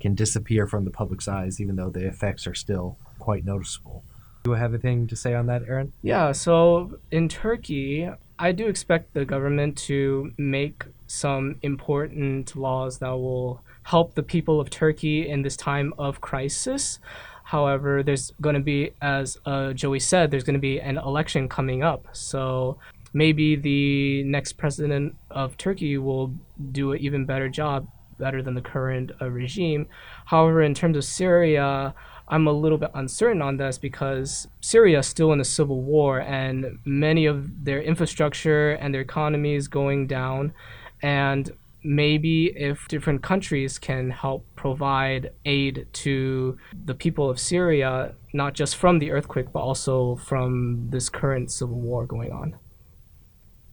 can 0.00 0.16
disappear 0.16 0.66
from 0.66 0.84
the 0.84 0.90
public's 0.90 1.28
eyes, 1.28 1.60
even 1.60 1.76
though 1.76 1.90
the 1.90 2.04
effects 2.04 2.48
are 2.48 2.54
still 2.54 2.98
quite 3.20 3.44
noticeable. 3.44 4.02
Do 4.42 4.50
you 4.50 4.56
have 4.56 4.72
anything 4.72 5.06
to 5.06 5.16
say 5.16 5.34
on 5.34 5.46
that, 5.46 5.62
Aaron? 5.68 5.92
Yeah, 6.02 6.32
so 6.32 6.98
in 7.10 7.28
Turkey, 7.28 8.10
I 8.38 8.52
do 8.52 8.66
expect 8.66 9.14
the 9.14 9.24
government 9.24 9.78
to 9.88 10.32
make 10.36 10.84
some 11.06 11.56
important 11.62 12.56
laws 12.56 12.98
that 12.98 13.10
will 13.10 13.60
help 13.84 14.14
the 14.14 14.22
people 14.22 14.60
of 14.60 14.70
Turkey 14.70 15.28
in 15.28 15.42
this 15.42 15.56
time 15.56 15.94
of 15.98 16.20
crisis. 16.20 16.98
However, 17.44 18.02
there's 18.02 18.32
going 18.40 18.54
to 18.54 18.60
be, 18.60 18.92
as 19.00 19.38
uh, 19.46 19.72
Joey 19.74 20.00
said, 20.00 20.30
there's 20.30 20.44
going 20.44 20.54
to 20.54 20.60
be 20.60 20.80
an 20.80 20.98
election 20.98 21.48
coming 21.48 21.82
up. 21.82 22.06
So 22.12 22.78
maybe 23.12 23.56
the 23.56 24.24
next 24.24 24.54
president 24.54 25.14
of 25.30 25.56
Turkey 25.56 25.98
will 25.98 26.34
do 26.72 26.92
an 26.92 27.00
even 27.00 27.26
better 27.26 27.48
job 27.48 27.86
better 28.18 28.42
than 28.42 28.54
the 28.54 28.60
current 28.60 29.10
uh, 29.20 29.28
regime. 29.28 29.86
However, 30.26 30.62
in 30.62 30.74
terms 30.74 30.96
of 30.96 31.04
Syria, 31.04 31.94
I'm 32.28 32.46
a 32.46 32.52
little 32.52 32.78
bit 32.78 32.90
uncertain 32.94 33.42
on 33.42 33.56
this 33.56 33.78
because 33.78 34.48
Syria 34.60 35.00
is 35.00 35.06
still 35.06 35.32
in 35.32 35.40
a 35.40 35.44
civil 35.44 35.82
war 35.82 36.20
and 36.20 36.78
many 36.84 37.26
of 37.26 37.64
their 37.64 37.82
infrastructure 37.82 38.72
and 38.72 38.94
their 38.94 39.02
economy 39.02 39.54
is 39.54 39.68
going 39.68 40.06
down. 40.06 40.54
And 41.02 41.50
maybe 41.84 42.46
if 42.46 42.86
different 42.88 43.22
countries 43.22 43.78
can 43.78 44.10
help 44.10 44.46
provide 44.54 45.32
aid 45.44 45.86
to 45.92 46.58
the 46.84 46.94
people 46.94 47.28
of 47.28 47.40
Syria, 47.40 48.14
not 48.32 48.54
just 48.54 48.76
from 48.76 48.98
the 48.98 49.10
earthquake, 49.10 49.52
but 49.52 49.60
also 49.60 50.16
from 50.16 50.88
this 50.90 51.08
current 51.08 51.50
civil 51.50 51.80
war 51.80 52.06
going 52.06 52.32
on. 52.32 52.56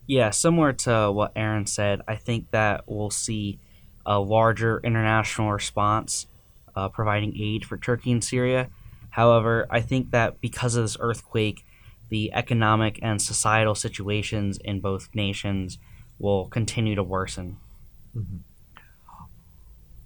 Yeah, 0.08 0.32
similar 0.32 0.74
to 0.74 1.12
what 1.12 1.34
Aaron 1.36 1.68
said, 1.68 2.02
I 2.08 2.16
think 2.16 2.50
that 2.52 2.86
we'll 2.88 3.12
see 3.12 3.60
a 4.06 4.20
larger 4.20 4.82
international 4.84 5.52
response 5.52 6.26
uh, 6.80 6.90
providing 6.90 7.36
aid 7.38 7.66
for 7.66 7.78
Turkey 7.78 8.12
and 8.12 8.24
Syria. 8.24 8.70
However, 9.10 9.68
I 9.70 9.82
think 9.82 10.12
that 10.12 10.40
because 10.40 10.76
of 10.76 10.84
this 10.84 10.98
earthquake, 11.00 11.66
the 12.10 12.32
economic 12.34 13.00
and 13.02 13.22
societal 13.22 13.76
situations 13.76 14.58
in 14.64 14.80
both 14.80 15.10
nations 15.14 15.78
will 16.20 16.48
continue 16.48 16.96
to 16.96 17.04
worsen. 17.04 17.58
Mm-hmm. 18.16 18.38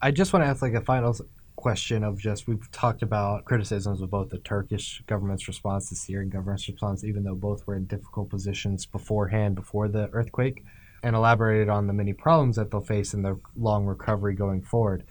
I 0.01 0.12
just 0.12 0.33
want 0.33 0.43
to 0.45 0.49
ask 0.49 0.62
like 0.62 0.73
a 0.73 0.81
final 0.81 1.15
question 1.55 2.03
of 2.03 2.17
just 2.17 2.47
we've 2.47 2.69
talked 2.71 3.03
about 3.03 3.45
criticisms 3.45 4.01
of 4.01 4.09
both 4.09 4.29
the 4.29 4.39
Turkish 4.39 5.01
government's 5.07 5.47
response, 5.47 5.89
the 5.89 5.95
Syrian 5.95 6.29
government's 6.29 6.67
response, 6.67 7.03
even 7.03 7.23
though 7.23 7.36
both 7.36 7.65
were 7.67 7.75
in 7.75 7.86
difficult 7.86 8.29
positions 8.29 8.86
beforehand 8.86 9.55
before 9.55 9.88
the 9.88 10.09
earthquake 10.12 10.63
and 11.03 11.15
elaborated 11.15 11.69
on 11.69 11.88
the 11.88 11.93
many 11.93 12.13
problems 12.13 12.55
that 12.55 12.71
they'll 12.71 12.81
face 12.81 13.13
in 13.13 13.21
the 13.21 13.39
long 13.55 13.86
recovery 13.86 14.33
going 14.33 14.62
forward. 14.62 15.03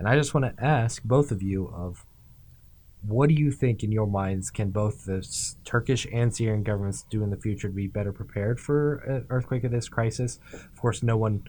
And 0.00 0.08
I 0.08 0.16
just 0.16 0.32
want 0.32 0.46
to 0.46 0.64
ask 0.64 1.02
both 1.04 1.30
of 1.30 1.42
you 1.42 1.68
of 1.68 2.06
what 3.06 3.28
do 3.28 3.34
you 3.34 3.52
think 3.52 3.84
in 3.84 3.92
your 3.92 4.06
minds 4.06 4.50
can 4.50 4.70
both 4.70 5.04
the 5.04 5.22
Turkish 5.66 6.06
and 6.10 6.34
Syrian 6.34 6.62
governments 6.62 7.04
do 7.10 7.22
in 7.22 7.28
the 7.28 7.36
future 7.36 7.68
to 7.68 7.74
be 7.74 7.86
better 7.86 8.10
prepared 8.10 8.58
for 8.58 8.94
an 9.00 9.26
earthquake 9.28 9.62
of 9.62 9.72
this 9.72 9.90
crisis? 9.90 10.38
Of 10.54 10.80
course, 10.80 11.02
no 11.02 11.18
one 11.18 11.42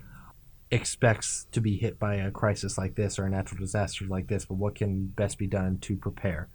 expects 0.70 1.48
to 1.54 1.62
be 1.62 1.78
hit 1.78 1.98
by 1.98 2.16
a 2.16 2.30
crisis 2.30 2.78
like 2.78 2.96
this 2.96 3.18
or 3.18 3.26
a 3.26 3.30
natural 3.30 3.62
disaster 3.62 4.04
like 4.06 4.28
this, 4.28 4.44
but 4.44 4.56
what 4.56 4.76
can 4.76 5.06
best 5.06 5.38
be 5.38 5.48
done 5.48 5.78
to 5.80 5.96
prepare? 5.96 6.50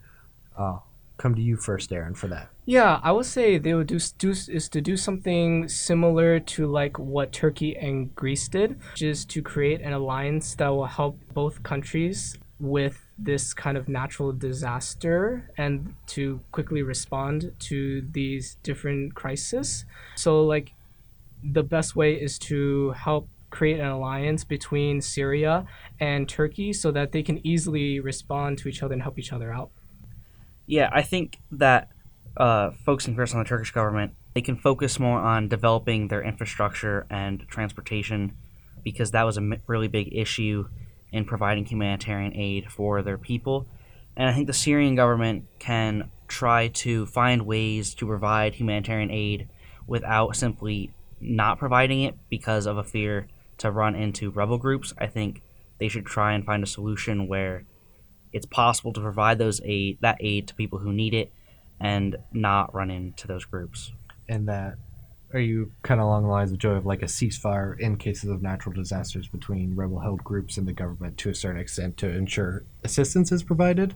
Uh, 0.55 0.77
come 1.17 1.35
to 1.35 1.41
you 1.41 1.57
first, 1.57 1.91
Aaron, 1.91 2.13
for 2.13 2.27
that. 2.27 2.49
Yeah, 2.65 2.99
I 3.03 3.11
would 3.11 3.25
say 3.25 3.57
they 3.57 3.73
would 3.73 3.87
do, 3.87 3.99
do 4.17 4.31
is 4.31 4.69
to 4.69 4.81
do 4.81 4.97
something 4.97 5.67
similar 5.67 6.39
to 6.39 6.67
like 6.67 6.99
what 6.99 7.31
Turkey 7.31 7.75
and 7.77 8.13
Greece 8.15 8.47
did, 8.47 8.79
which 8.91 9.01
is 9.01 9.25
to 9.25 9.41
create 9.41 9.81
an 9.81 9.93
alliance 9.93 10.55
that 10.55 10.69
will 10.69 10.85
help 10.85 11.19
both 11.33 11.63
countries 11.63 12.37
with 12.59 13.07
this 13.19 13.53
kind 13.53 13.77
of 13.77 13.87
natural 13.87 14.31
disaster 14.31 15.49
and 15.57 15.93
to 16.07 16.39
quickly 16.51 16.81
respond 16.81 17.51
to 17.59 18.01
these 18.11 18.57
different 18.63 19.15
crises. 19.15 19.85
So 20.15 20.43
like 20.43 20.73
the 21.43 21.63
best 21.63 21.95
way 21.95 22.13
is 22.13 22.37
to 22.39 22.91
help 22.91 23.27
create 23.49 23.79
an 23.79 23.87
alliance 23.87 24.43
between 24.43 25.01
Syria 25.01 25.65
and 25.99 26.27
Turkey 26.27 26.73
so 26.73 26.91
that 26.91 27.11
they 27.11 27.23
can 27.23 27.45
easily 27.45 27.99
respond 27.99 28.57
to 28.59 28.67
each 28.67 28.83
other 28.83 28.93
and 28.93 29.01
help 29.01 29.17
each 29.17 29.31
other 29.31 29.53
out. 29.53 29.69
Yeah, 30.67 30.89
I 30.91 31.01
think 31.01 31.39
that 31.53 31.89
uh, 32.35 32.71
focusing 32.85 33.15
first 33.15 33.33
on 33.33 33.39
the 33.39 33.47
Turkish 33.47 33.71
government, 33.71 34.13
they 34.33 34.41
can 34.41 34.57
focus 34.57 34.99
more 34.99 35.19
on 35.19 35.47
developing 35.47 36.09
their 36.09 36.21
infrastructure 36.21 37.07
and 37.09 37.47
transportation 37.47 38.33
because 38.83 39.11
that 39.11 39.23
was 39.23 39.37
a 39.37 39.59
really 39.65 39.87
big 39.87 40.13
issue 40.13 40.67
in 41.11 41.25
providing 41.25 41.65
humanitarian 41.65 42.35
aid 42.35 42.71
for 42.71 43.01
their 43.01 43.17
people. 43.17 43.65
And 44.15 44.29
I 44.29 44.33
think 44.33 44.47
the 44.47 44.53
Syrian 44.53 44.95
government 44.95 45.45
can 45.57 46.11
try 46.27 46.67
to 46.67 47.05
find 47.05 47.43
ways 47.43 47.93
to 47.95 48.05
provide 48.05 48.55
humanitarian 48.55 49.09
aid 49.09 49.47
without 49.87 50.35
simply 50.35 50.91
not 51.21 51.57
providing 51.57 52.01
it 52.01 52.15
because 52.29 52.65
of 52.65 52.77
a 52.77 52.83
fear 52.83 53.27
to 53.59 53.71
run 53.71 53.95
into 53.95 54.29
rebel 54.29 54.57
groups. 54.57 54.93
I 54.97 55.07
think 55.07 55.41
they 55.79 55.87
should 55.87 56.05
try 56.05 56.33
and 56.33 56.45
find 56.45 56.61
a 56.61 56.67
solution 56.67 57.27
where 57.27 57.63
it's 58.33 58.45
possible 58.45 58.93
to 58.93 59.01
provide 59.01 59.37
those 59.37 59.61
aid 59.63 59.97
that 60.01 60.17
aid 60.19 60.47
to 60.47 60.55
people 60.55 60.79
who 60.79 60.91
need 60.91 61.13
it 61.13 61.31
and 61.79 62.15
not 62.31 62.73
run 62.73 62.89
into 62.89 63.27
those 63.27 63.45
groups. 63.45 63.91
And 64.27 64.47
that 64.47 64.75
are 65.33 65.39
you 65.39 65.71
kind 65.83 65.99
of 65.99 66.07
along 66.07 66.23
the 66.23 66.29
lines 66.29 66.51
of 66.51 66.57
Joe 66.57 66.71
of 66.71 66.85
like 66.85 67.01
a 67.01 67.05
ceasefire 67.05 67.77
in 67.79 67.97
cases 67.97 68.29
of 68.29 68.41
natural 68.41 68.73
disasters 68.73 69.27
between 69.27 69.75
rebel 69.75 69.99
held 69.99 70.23
groups 70.23 70.57
and 70.57 70.67
the 70.67 70.73
government 70.73 71.17
to 71.19 71.29
a 71.29 71.35
certain 71.35 71.59
extent 71.59 71.97
to 71.97 72.09
ensure 72.09 72.63
assistance 72.83 73.31
is 73.31 73.43
provided? 73.43 73.93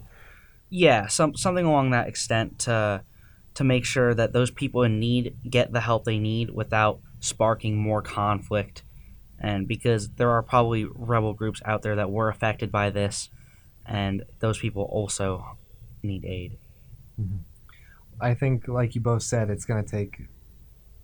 Yeah, 0.69 1.07
some 1.07 1.35
something 1.35 1.65
along 1.65 1.91
that 1.91 2.07
extent 2.07 2.59
to 2.59 3.03
to 3.53 3.63
make 3.63 3.85
sure 3.85 4.13
that 4.13 4.33
those 4.33 4.51
people 4.51 4.83
in 4.83 4.99
need 4.99 5.35
get 5.49 5.71
the 5.71 5.81
help 5.81 6.05
they 6.05 6.19
need 6.19 6.49
without 6.49 6.99
sparking 7.19 7.77
more 7.77 8.01
conflict 8.01 8.83
and 9.39 9.67
because 9.67 10.09
there 10.11 10.29
are 10.31 10.43
probably 10.43 10.85
rebel 10.85 11.33
groups 11.33 11.61
out 11.65 11.81
there 11.81 11.95
that 11.95 12.11
were 12.11 12.29
affected 12.29 12.71
by 12.71 12.89
this 12.89 13.29
and 13.91 14.23
those 14.39 14.57
people 14.57 14.83
also 14.83 15.57
need 16.01 16.23
aid. 16.25 16.57
Mm-hmm. 17.19 17.37
I 18.21 18.33
think, 18.33 18.67
like 18.67 18.95
you 18.95 19.01
both 19.01 19.23
said, 19.23 19.49
it's 19.49 19.65
going 19.65 19.83
to 19.83 19.89
take 19.89 20.21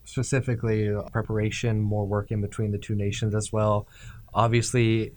specifically 0.05 0.89
preparation, 1.11 1.81
more 1.81 2.05
work 2.05 2.31
in 2.31 2.39
between 2.41 2.71
the 2.71 2.77
two 2.77 2.95
nations 2.95 3.35
as 3.35 3.51
well. 3.51 3.87
Obviously, 4.33 5.11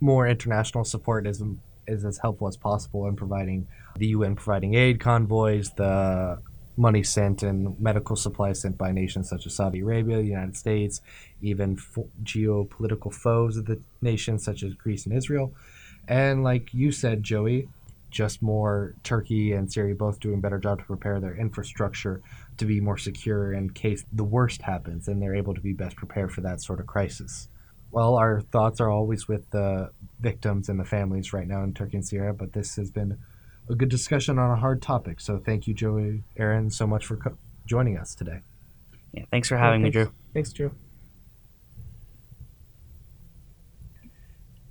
more 0.00 0.28
international 0.28 0.84
support 0.84 1.26
is 1.26 1.42
is 1.88 2.04
as 2.04 2.18
helpful 2.18 2.46
as 2.46 2.56
possible 2.56 3.06
in 3.08 3.16
providing 3.16 3.66
the 3.96 4.08
UN 4.08 4.36
providing 4.36 4.74
aid 4.74 5.00
convoys, 5.00 5.70
the 5.70 6.38
money 6.76 7.02
sent 7.02 7.42
and 7.42 7.80
medical 7.80 8.14
supplies 8.14 8.60
sent 8.60 8.78
by 8.78 8.92
nations 8.92 9.28
such 9.28 9.46
as 9.46 9.54
Saudi 9.54 9.80
Arabia, 9.80 10.18
the 10.18 10.22
United 10.22 10.56
States, 10.56 11.00
even 11.42 11.76
fo- 11.76 12.08
geopolitical 12.22 13.12
foes 13.12 13.56
of 13.56 13.66
the 13.66 13.80
nations 14.00 14.44
such 14.44 14.62
as 14.62 14.74
Greece 14.74 15.04
and 15.06 15.16
Israel. 15.16 15.52
And 16.08 16.42
like 16.42 16.72
you 16.72 16.90
said, 16.90 17.22
Joey, 17.22 17.68
just 18.10 18.40
more 18.40 18.94
Turkey 19.04 19.52
and 19.52 19.70
Syria 19.70 19.94
both 19.94 20.18
doing 20.18 20.38
a 20.38 20.40
better 20.40 20.58
job 20.58 20.78
to 20.78 20.84
prepare 20.84 21.20
their 21.20 21.36
infrastructure 21.36 22.22
to 22.56 22.64
be 22.64 22.80
more 22.80 22.96
secure 22.96 23.52
in 23.52 23.70
case 23.70 24.04
the 24.12 24.24
worst 24.24 24.62
happens 24.62 25.06
and 25.06 25.20
they're 25.20 25.34
able 25.34 25.54
to 25.54 25.60
be 25.60 25.74
best 25.74 25.96
prepared 25.96 26.32
for 26.32 26.40
that 26.40 26.62
sort 26.62 26.80
of 26.80 26.86
crisis. 26.86 27.48
Well, 27.90 28.16
our 28.16 28.40
thoughts 28.40 28.80
are 28.80 28.90
always 28.90 29.28
with 29.28 29.48
the 29.50 29.90
victims 30.20 30.68
and 30.68 30.80
the 30.80 30.84
families 30.84 31.32
right 31.32 31.46
now 31.46 31.62
in 31.62 31.74
Turkey 31.74 31.98
and 31.98 32.06
Syria, 32.06 32.32
but 32.32 32.52
this 32.52 32.76
has 32.76 32.90
been 32.90 33.18
a 33.68 33.74
good 33.74 33.88
discussion 33.88 34.38
on 34.38 34.50
a 34.50 34.56
hard 34.56 34.80
topic. 34.80 35.20
So 35.20 35.38
thank 35.38 35.66
you, 35.66 35.74
Joey, 35.74 36.22
Aaron, 36.36 36.70
so 36.70 36.86
much 36.86 37.06
for 37.06 37.16
co- 37.16 37.36
joining 37.66 37.98
us 37.98 38.14
today. 38.14 38.40
Yeah, 39.12 39.24
thanks 39.30 39.48
for 39.48 39.56
having 39.56 39.80
yeah, 39.80 39.86
thanks. 39.86 39.96
me, 39.96 40.02
Drew. 40.04 40.12
Thanks, 40.32 40.52
Drew. 40.52 40.70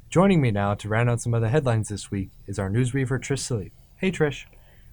Joining 0.09 0.39
me 0.39 0.51
now 0.51 0.73
to 0.73 0.87
round 0.87 1.09
out 1.09 1.19
some 1.19 1.33
of 1.33 1.41
the 1.41 1.49
headlines 1.49 1.89
this 1.89 2.09
week 2.09 2.29
is 2.47 2.57
our 2.57 2.69
news 2.69 2.93
weaver, 2.93 3.19
Trish 3.19 3.39
Salib. 3.39 3.71
Hey, 3.97 4.09
Trish. 4.09 4.45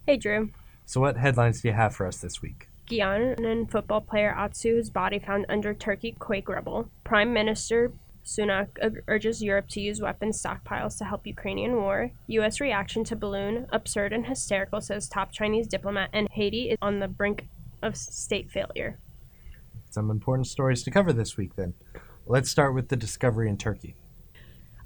Hey, 0.05 0.17
Drew. 0.17 0.51
So, 0.87 1.01
what 1.01 1.17
headlines 1.17 1.61
do 1.61 1.69
you 1.69 1.75
have 1.75 1.95
for 1.95 2.05
us 2.05 2.17
this 2.17 2.43
week? 2.43 2.67
Ghanaian 2.89 3.71
football 3.71 4.01
player 4.01 4.35
Atsu's 4.37 4.91
body 4.91 5.21
found 5.21 5.47
under 5.49 5.73
Turkey 5.73 6.17
quake 6.19 6.49
rubble. 6.49 6.91
Prime 7.05 7.33
Minister 7.33 7.93
Sunak 8.25 9.03
urges 9.07 9.41
Europe 9.41 9.69
to 9.69 9.81
use 9.81 10.01
weapons 10.01 10.43
stockpiles 10.43 10.99
to 10.99 11.05
help 11.05 11.29
Ukrainian 11.29 11.77
war. 11.77 12.11
U.S. 12.27 12.61
reaction 12.61 13.05
to 13.05 13.15
balloon 13.15 13.69
absurd 13.71 14.13
and 14.13 14.27
hysterical, 14.27 14.81
says 14.81 15.09
top 15.09 15.31
Chinese 15.31 15.69
diplomat, 15.69 16.11
and 16.13 16.27
Haiti 16.33 16.71
is 16.71 16.79
on 16.83 16.99
the 16.99 17.09
brink 17.09 17.47
of 17.83 17.97
state 17.97 18.51
failure. 18.51 18.99
Some 19.91 20.11
important 20.11 20.49
stories 20.49 20.83
to 20.83 20.91
cover 20.91 21.13
this 21.13 21.37
week, 21.37 21.55
then. 21.55 21.75
Let's 22.27 22.51
start 22.51 22.75
with 22.75 22.89
the 22.89 22.97
discovery 22.97 23.49
in 23.49 23.57
Turkey. 23.59 23.95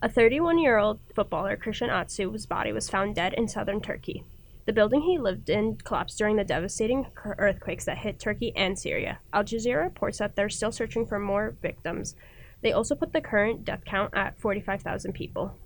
A 0.00 0.08
31 0.08 0.58
year 0.58 0.78
old 0.78 1.00
footballer, 1.12 1.56
Christian 1.56 1.90
Atsu's 1.90 2.46
body 2.46 2.72
was 2.72 2.88
found 2.88 3.16
dead 3.16 3.34
in 3.34 3.48
southern 3.48 3.80
Turkey. 3.80 4.22
The 4.64 4.72
building 4.72 5.00
he 5.00 5.18
lived 5.18 5.50
in 5.50 5.76
collapsed 5.76 6.18
during 6.18 6.37
the 6.37 6.44
devastating 6.44 7.06
earthquakes 7.24 7.87
that 7.87 7.98
hit 7.98 8.20
Turkey 8.20 8.52
and 8.54 8.78
Syria. 8.78 9.18
Al 9.32 9.42
Jazeera 9.42 9.82
reports 9.82 10.18
that 10.18 10.37
they're 10.37 10.48
still 10.48 10.70
searching 10.70 11.04
for 11.04 11.18
more 11.18 11.56
victims. 11.62 12.14
They 12.61 12.70
also 12.70 12.94
put 12.94 13.12
the 13.12 13.20
current 13.20 13.64
death 13.64 13.84
count 13.84 14.14
at 14.14 14.38
45,000 14.38 15.14
people. 15.14 15.56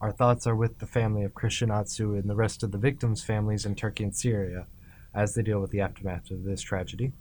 Our 0.00 0.10
thoughts 0.10 0.48
are 0.48 0.56
with 0.56 0.80
the 0.80 0.86
family 0.86 1.22
of 1.22 1.34
Christian 1.34 1.70
Atsu 1.70 2.14
and 2.14 2.28
the 2.28 2.34
rest 2.34 2.64
of 2.64 2.72
the 2.72 2.78
victims' 2.78 3.22
families 3.22 3.64
in 3.64 3.76
Turkey 3.76 4.02
and 4.02 4.16
Syria 4.16 4.66
as 5.14 5.34
they 5.34 5.42
deal 5.42 5.60
with 5.60 5.70
the 5.70 5.80
aftermath 5.80 6.32
of 6.32 6.42
this 6.42 6.60
tragedy. 6.60 7.12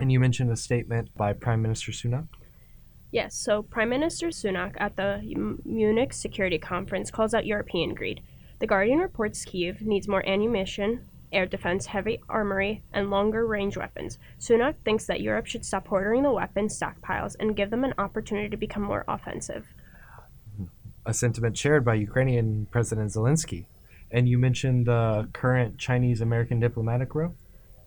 And 0.00 0.10
you 0.10 0.20
mentioned 0.20 0.50
a 0.50 0.56
statement 0.56 1.14
by 1.16 1.34
Prime 1.34 1.60
Minister 1.60 1.92
Sunak? 1.92 2.28
Yes, 3.14 3.36
so 3.36 3.62
Prime 3.62 3.90
Minister 3.90 4.26
Sunak 4.30 4.74
at 4.76 4.96
the 4.96 5.20
Munich 5.64 6.12
Security 6.12 6.58
Conference 6.58 7.12
calls 7.12 7.32
out 7.32 7.46
European 7.46 7.94
greed. 7.94 8.20
The 8.58 8.66
Guardian 8.66 8.98
reports 8.98 9.44
Kiev 9.44 9.82
needs 9.82 10.08
more 10.08 10.28
ammunition, 10.28 11.06
air 11.32 11.46
defense, 11.46 11.86
heavy 11.86 12.18
armory, 12.28 12.82
and 12.92 13.10
longer 13.10 13.46
range 13.46 13.76
weapons. 13.76 14.18
Sunak 14.40 14.74
thinks 14.84 15.06
that 15.06 15.20
Europe 15.20 15.46
should 15.46 15.64
stop 15.64 15.86
hoarding 15.86 16.24
the 16.24 16.32
weapons 16.32 16.76
stockpiles 16.76 17.36
and 17.38 17.54
give 17.54 17.70
them 17.70 17.84
an 17.84 17.94
opportunity 17.98 18.48
to 18.48 18.56
become 18.56 18.82
more 18.82 19.04
offensive. 19.06 19.68
A 21.06 21.14
sentiment 21.14 21.56
shared 21.56 21.84
by 21.84 21.94
Ukrainian 21.94 22.66
President 22.72 23.12
Zelensky. 23.12 23.66
And 24.10 24.28
you 24.28 24.38
mentioned 24.38 24.86
the 24.86 25.28
current 25.32 25.78
Chinese 25.78 26.20
American 26.20 26.58
diplomatic 26.58 27.14
row? 27.14 27.32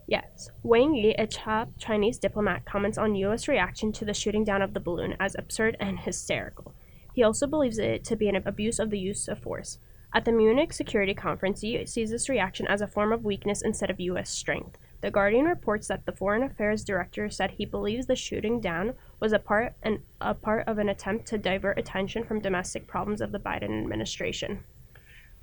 Yes. 0.07 0.49
Wang 0.63 0.95
Yi, 0.95 1.13
a 1.15 1.27
top 1.27 1.71
Chinese 1.77 2.17
diplomat, 2.17 2.63
comments 2.63 2.97
on 2.97 3.15
U.S. 3.15 3.49
reaction 3.49 3.91
to 3.91 4.05
the 4.05 4.13
shooting 4.13 4.45
down 4.45 4.61
of 4.61 4.73
the 4.73 4.79
balloon 4.79 5.17
as 5.19 5.35
absurd 5.37 5.75
and 5.81 5.99
hysterical. 5.99 6.73
He 7.13 7.23
also 7.23 7.45
believes 7.45 7.77
it 7.77 8.05
to 8.05 8.15
be 8.15 8.29
an 8.29 8.37
abuse 8.37 8.79
of 8.79 8.89
the 8.89 8.99
use 8.99 9.27
of 9.27 9.39
force. 9.39 9.79
At 10.13 10.23
the 10.23 10.31
Munich 10.31 10.71
Security 10.71 11.13
Conference, 11.13 11.61
Yi 11.61 11.85
sees 11.85 12.09
this 12.09 12.29
reaction 12.29 12.65
as 12.67 12.79
a 12.79 12.87
form 12.87 13.11
of 13.11 13.25
weakness 13.25 13.61
instead 13.61 13.89
of 13.89 13.99
U.S. 13.99 14.29
strength. 14.29 14.77
The 15.01 15.11
Guardian 15.11 15.45
reports 15.45 15.89
that 15.89 16.05
the 16.05 16.13
Foreign 16.13 16.41
Affairs 16.41 16.85
Director 16.85 17.29
said 17.29 17.51
he 17.51 17.65
believes 17.65 18.07
the 18.07 18.15
shooting 18.15 18.61
down 18.61 18.93
was 19.19 19.33
a 19.33 19.39
part, 19.39 19.73
an, 19.83 20.03
a 20.21 20.33
part 20.33 20.65
of 20.69 20.77
an 20.77 20.87
attempt 20.87 21.25
to 21.27 21.37
divert 21.37 21.77
attention 21.77 22.23
from 22.23 22.39
domestic 22.39 22.87
problems 22.87 23.19
of 23.19 23.33
the 23.33 23.39
Biden 23.39 23.81
administration 23.81 24.63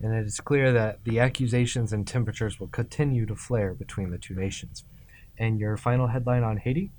and 0.05 0.12
it 0.12 0.27
is 0.27 0.38
clear 0.38 0.71
that 0.71 1.03
the 1.05 1.19
accusations 1.19 1.90
and 1.90 2.07
temperatures 2.07 2.61
will 2.61 2.69
continue 2.69 3.25
to 3.25 3.35
flare 3.35 3.73
between 3.73 4.11
the 4.11 4.19
two 4.19 4.35
nations. 4.35 4.85
And 5.38 5.59
your 5.59 5.79
final 5.79 6.09
headline 6.09 6.43
on 6.43 6.59
Haiti? 6.59 6.93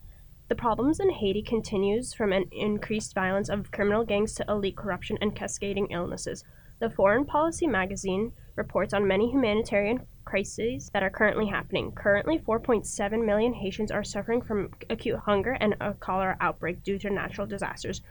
The 0.48 0.56
problems 0.56 1.00
in 1.00 1.12
Haiti 1.12 1.44
continues 1.44 2.16
from 2.16 2.34
an 2.34 2.46
increased 2.52 3.14
violence 3.14 3.48
of 3.48 3.72
criminal 3.72 4.06
gangs 4.06 4.34
to 4.36 4.46
elite 4.50 4.76
corruption 4.76 5.20
and 5.22 5.36
cascading 5.36 5.92
illnesses. 5.92 6.44
The 6.80 6.90
Foreign 6.90 7.26
Policy 7.26 7.68
magazine 7.68 8.32
reports 8.56 8.92
on 8.92 9.08
many 9.08 9.30
humanitarian 9.30 10.08
crises 10.26 10.90
that 10.90 11.04
are 11.04 11.12
currently 11.12 11.46
happening. 11.46 11.92
Currently, 11.92 12.40
4.7 12.40 13.24
million 13.24 13.54
Haitians 13.54 13.92
are 13.92 14.04
suffering 14.04 14.42
from 14.42 14.72
acute 14.90 15.20
hunger 15.20 15.52
and 15.60 15.76
a 15.80 15.94
cholera 15.94 16.38
outbreak 16.42 16.82
due 16.84 16.98
to 16.98 17.12
natural 17.12 17.46
disasters. 17.46 18.02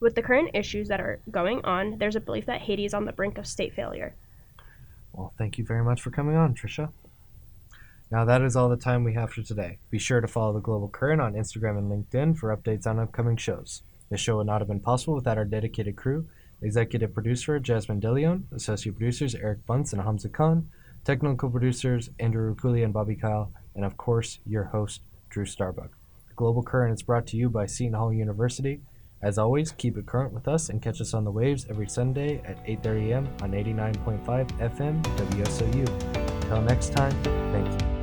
With 0.00 0.14
the 0.14 0.22
current 0.22 0.52
issues 0.54 0.88
that 0.88 1.00
are 1.02 1.20
going 1.30 1.62
on, 1.66 1.98
there's 1.98 2.16
a 2.16 2.20
belief 2.20 2.46
that 2.46 2.62
Haiti 2.62 2.86
is 2.86 2.94
on 2.94 3.04
the 3.04 3.12
brink 3.12 3.36
of 3.36 3.46
state 3.46 3.74
failure. 3.74 4.14
Well, 5.18 5.34
thank 5.36 5.58
you 5.58 5.64
very 5.64 5.82
much 5.82 6.00
for 6.00 6.12
coming 6.12 6.36
on, 6.36 6.54
Trisha. 6.54 6.92
Now, 8.08 8.24
that 8.24 8.40
is 8.40 8.54
all 8.54 8.68
the 8.68 8.76
time 8.76 9.02
we 9.02 9.14
have 9.14 9.32
for 9.32 9.42
today. 9.42 9.80
Be 9.90 9.98
sure 9.98 10.20
to 10.20 10.28
follow 10.28 10.52
the 10.52 10.60
Global 10.60 10.88
Current 10.88 11.20
on 11.20 11.34
Instagram 11.34 11.76
and 11.76 11.90
LinkedIn 11.90 12.38
for 12.38 12.56
updates 12.56 12.86
on 12.86 13.00
upcoming 13.00 13.36
shows. 13.36 13.82
This 14.10 14.20
show 14.20 14.36
would 14.36 14.46
not 14.46 14.60
have 14.60 14.68
been 14.68 14.78
possible 14.78 15.16
without 15.16 15.36
our 15.36 15.44
dedicated 15.44 15.96
crew 15.96 16.28
executive 16.62 17.14
producer 17.14 17.58
Jasmine 17.58 18.00
DeLeon, 18.00 18.44
associate 18.52 18.96
producers 18.96 19.34
Eric 19.34 19.66
Bunce 19.66 19.92
and 19.92 20.02
Hamzah 20.02 20.32
Khan, 20.32 20.68
technical 21.04 21.50
producers 21.50 22.10
Andrew 22.20 22.54
Raccuglia 22.54 22.84
and 22.84 22.94
Bobby 22.94 23.16
Kile, 23.16 23.52
and 23.74 23.84
of 23.84 23.96
course, 23.96 24.38
your 24.46 24.64
host, 24.64 25.00
Drew 25.30 25.44
Starbuck. 25.44 25.90
The 26.28 26.34
Global 26.34 26.62
Current 26.62 26.94
is 26.94 27.02
brought 27.02 27.26
to 27.28 27.36
you 27.36 27.50
by 27.50 27.66
Seton 27.66 27.94
Hall 27.94 28.12
University 28.12 28.82
as 29.22 29.38
always, 29.38 29.72
keep 29.72 29.96
it 29.96 30.06
current 30.06 30.32
with 30.32 30.46
us 30.46 30.68
and 30.68 30.80
catch 30.80 31.00
us 31.00 31.14
on 31.14 31.24
the 31.24 31.30
waves 31.30 31.66
every 31.68 31.88
Sunday 31.88 32.40
at 32.44 32.64
8:30 32.66 33.10
a.m. 33.10 33.28
on 33.42 33.52
89.5 33.52 34.46
FM 34.58 35.02
WSOU. 35.02 35.88
Until 36.42 36.62
next 36.62 36.92
time, 36.92 37.12
thank 37.52 37.82
you. 37.82 37.97